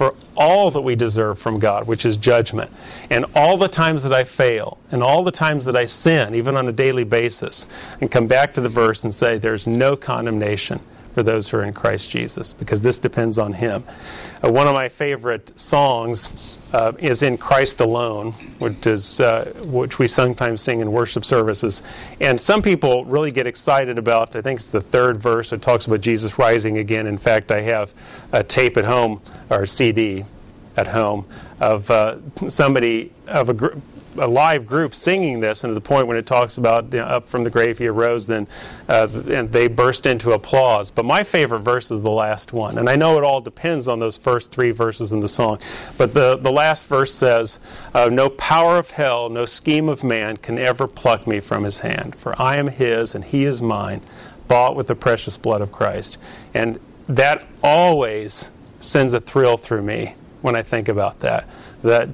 for 0.00 0.14
all 0.34 0.70
that 0.70 0.80
we 0.80 0.96
deserve 0.96 1.38
from 1.38 1.58
God, 1.58 1.86
which 1.86 2.06
is 2.06 2.16
judgment, 2.16 2.72
and 3.10 3.26
all 3.36 3.58
the 3.58 3.68
times 3.68 4.02
that 4.02 4.14
I 4.14 4.24
fail, 4.24 4.78
and 4.90 5.02
all 5.02 5.22
the 5.22 5.30
times 5.30 5.66
that 5.66 5.76
I 5.76 5.84
sin, 5.84 6.34
even 6.34 6.56
on 6.56 6.66
a 6.68 6.72
daily 6.72 7.04
basis, 7.04 7.66
and 8.00 8.10
come 8.10 8.26
back 8.26 8.54
to 8.54 8.62
the 8.62 8.68
verse 8.70 9.04
and 9.04 9.14
say, 9.14 9.36
There's 9.36 9.66
no 9.66 9.96
condemnation 9.96 10.80
for 11.14 11.22
those 11.22 11.48
who 11.48 11.58
are 11.58 11.64
in 11.64 11.72
Christ 11.72 12.10
Jesus, 12.10 12.52
because 12.52 12.82
this 12.82 12.98
depends 12.98 13.38
on 13.38 13.52
Him. 13.52 13.84
Uh, 14.44 14.50
one 14.50 14.66
of 14.66 14.74
my 14.74 14.88
favorite 14.88 15.58
songs 15.58 16.28
uh, 16.72 16.92
is 16.98 17.22
in 17.22 17.36
Christ 17.36 17.80
Alone, 17.80 18.32
which 18.58 18.86
is 18.86 19.20
uh, 19.20 19.52
which 19.64 19.98
we 19.98 20.06
sometimes 20.06 20.62
sing 20.62 20.80
in 20.80 20.92
worship 20.92 21.24
services. 21.24 21.82
And 22.20 22.40
some 22.40 22.62
people 22.62 23.04
really 23.04 23.32
get 23.32 23.46
excited 23.46 23.98
about. 23.98 24.36
I 24.36 24.40
think 24.40 24.60
it's 24.60 24.68
the 24.68 24.80
third 24.80 25.20
verse. 25.20 25.52
It 25.52 25.62
talks 25.62 25.86
about 25.86 26.00
Jesus 26.00 26.38
rising 26.38 26.78
again. 26.78 27.06
In 27.06 27.18
fact, 27.18 27.50
I 27.50 27.60
have 27.62 27.92
a 28.32 28.44
tape 28.44 28.76
at 28.76 28.84
home 28.84 29.20
or 29.50 29.66
CD 29.66 30.24
at 30.76 30.86
home 30.86 31.26
of 31.60 31.90
uh, 31.90 32.18
somebody 32.48 33.12
of 33.26 33.48
a 33.48 33.54
group 33.54 33.82
a 34.18 34.26
live 34.26 34.66
group 34.66 34.94
singing 34.94 35.40
this, 35.40 35.64
and 35.64 35.70
to 35.70 35.74
the 35.74 35.80
point 35.80 36.06
when 36.06 36.16
it 36.16 36.26
talks 36.26 36.58
about 36.58 36.92
you 36.92 36.98
know, 36.98 37.04
up 37.04 37.28
from 37.28 37.44
the 37.44 37.50
grave 37.50 37.78
he 37.78 37.86
arose, 37.86 38.26
then 38.26 38.46
uh, 38.88 39.08
and 39.30 39.50
they 39.52 39.68
burst 39.68 40.06
into 40.06 40.32
applause. 40.32 40.90
But 40.90 41.04
my 41.04 41.22
favorite 41.22 41.60
verse 41.60 41.90
is 41.90 42.02
the 42.02 42.10
last 42.10 42.52
one, 42.52 42.78
and 42.78 42.88
I 42.88 42.96
know 42.96 43.18
it 43.18 43.24
all 43.24 43.40
depends 43.40 43.88
on 43.88 43.98
those 43.98 44.16
first 44.16 44.50
three 44.50 44.70
verses 44.70 45.12
in 45.12 45.20
the 45.20 45.28
song. 45.28 45.58
But 45.96 46.14
the 46.14 46.36
the 46.36 46.52
last 46.52 46.86
verse 46.86 47.14
says, 47.14 47.58
uh, 47.94 48.08
"No 48.08 48.30
power 48.30 48.78
of 48.78 48.90
hell, 48.90 49.28
no 49.28 49.46
scheme 49.46 49.88
of 49.88 50.02
man 50.02 50.36
can 50.36 50.58
ever 50.58 50.86
pluck 50.86 51.26
me 51.26 51.40
from 51.40 51.64
His 51.64 51.80
hand, 51.80 52.16
for 52.16 52.40
I 52.40 52.56
am 52.56 52.68
His 52.68 53.14
and 53.14 53.24
He 53.24 53.44
is 53.44 53.62
mine, 53.62 54.00
bought 54.48 54.76
with 54.76 54.86
the 54.86 54.96
precious 54.96 55.36
blood 55.36 55.60
of 55.60 55.72
Christ." 55.72 56.18
And 56.54 56.80
that 57.08 57.44
always 57.62 58.50
sends 58.80 59.12
a 59.12 59.20
thrill 59.20 59.56
through 59.56 59.82
me 59.82 60.14
when 60.42 60.56
I 60.56 60.62
think 60.62 60.88
about 60.88 61.20
that. 61.20 61.48
That 61.82 62.08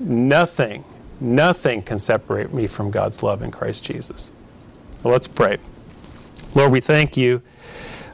nothing 0.00 0.84
Nothing 1.20 1.82
can 1.82 1.98
separate 1.98 2.52
me 2.52 2.66
from 2.66 2.90
God's 2.90 3.22
love 3.22 3.42
in 3.42 3.50
Christ 3.50 3.84
Jesus. 3.84 4.30
Well, 5.02 5.12
let's 5.12 5.26
pray. 5.26 5.58
Lord, 6.54 6.72
we 6.72 6.80
thank 6.80 7.16
you 7.16 7.42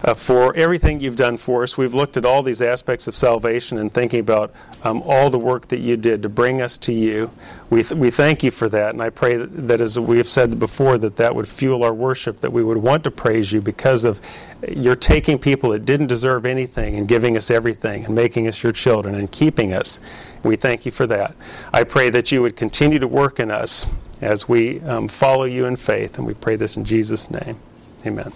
uh, 0.05 0.13
for 0.13 0.55
everything 0.55 1.01
you've 1.01 1.17
done 1.17 1.39
for 1.39 1.63
us. 1.63 1.79
We've 1.79 1.95
looked 1.95 2.17
at 2.19 2.27
all 2.27 2.43
these 2.43 2.61
aspects 2.61 3.07
of 3.07 3.17
salvation 3.17 3.79
and 3.79 3.93
thinking 3.93 4.21
about 4.21 4.53
um, 4.83 5.03
all 5.03 5.31
the 5.31 5.39
work 5.39 5.69
that 5.69 5.79
you 5.79 5.97
did 5.97 6.23
to 6.23 6.29
bring 6.29 6.61
us 6.61 6.77
to 6.79 6.93
you. 6.93 7.31
We, 7.71 7.83
th- 7.83 7.99
we 7.99 8.11
thank 8.11 8.43
you 8.43 8.51
for 8.51 8.69
that, 8.69 8.91
and 8.93 9.03
I 9.03 9.09
pray 9.09 9.37
that, 9.37 9.69
that, 9.69 9.81
as 9.81 9.99
we 9.99 10.19
have 10.19 10.29
said 10.29 10.59
before, 10.59 10.99
that 10.99 11.17
that 11.17 11.35
would 11.35 11.49
fuel 11.49 11.83
our 11.83 11.95
worship, 11.95 12.43
that 12.43 12.53
we 12.53 12.63
would 12.63 12.77
want 12.77 13.03
to 13.05 13.11
praise 13.11 13.51
you 13.51 13.63
because 13.63 14.05
of 14.05 14.21
you're 14.69 14.97
taking 14.97 15.39
people 15.39 15.71
that 15.71 15.87
didn't 15.87 16.09
deserve 16.09 16.45
anything 16.45 16.97
and 16.97 17.09
giving 17.09 17.37
us 17.37 17.51
everything 17.51 18.05
and 18.05 18.15
making 18.15 18.47
us 18.47 18.63
your 18.63 18.73
children 18.73 19.15
and 19.15 19.31
keeping 19.31 19.73
us. 19.73 20.01
We 20.45 20.57
thank 20.57 20.85
you 20.85 20.93
for 20.93 21.07
that. 21.07 21.35
I 21.73 21.85
pray 21.85 22.11
that 22.11 22.31
you 22.31 22.43
would 22.43 22.57
continue 22.57 22.99
to 22.99 23.09
work 23.09 23.41
in 23.41 23.51
us 23.51 23.87
as 24.21 24.49
we 24.49 24.81
um, 24.83 25.09
follow 25.09 25.45
you 25.45 25.65
in 25.65 25.77
faith. 25.77 26.19
And 26.19 26.27
we 26.27 26.35
pray 26.35 26.57
this 26.57 26.77
in 26.77 26.85
Jesus' 26.85 27.31
name. 27.31 27.59
Amen. 28.07 28.33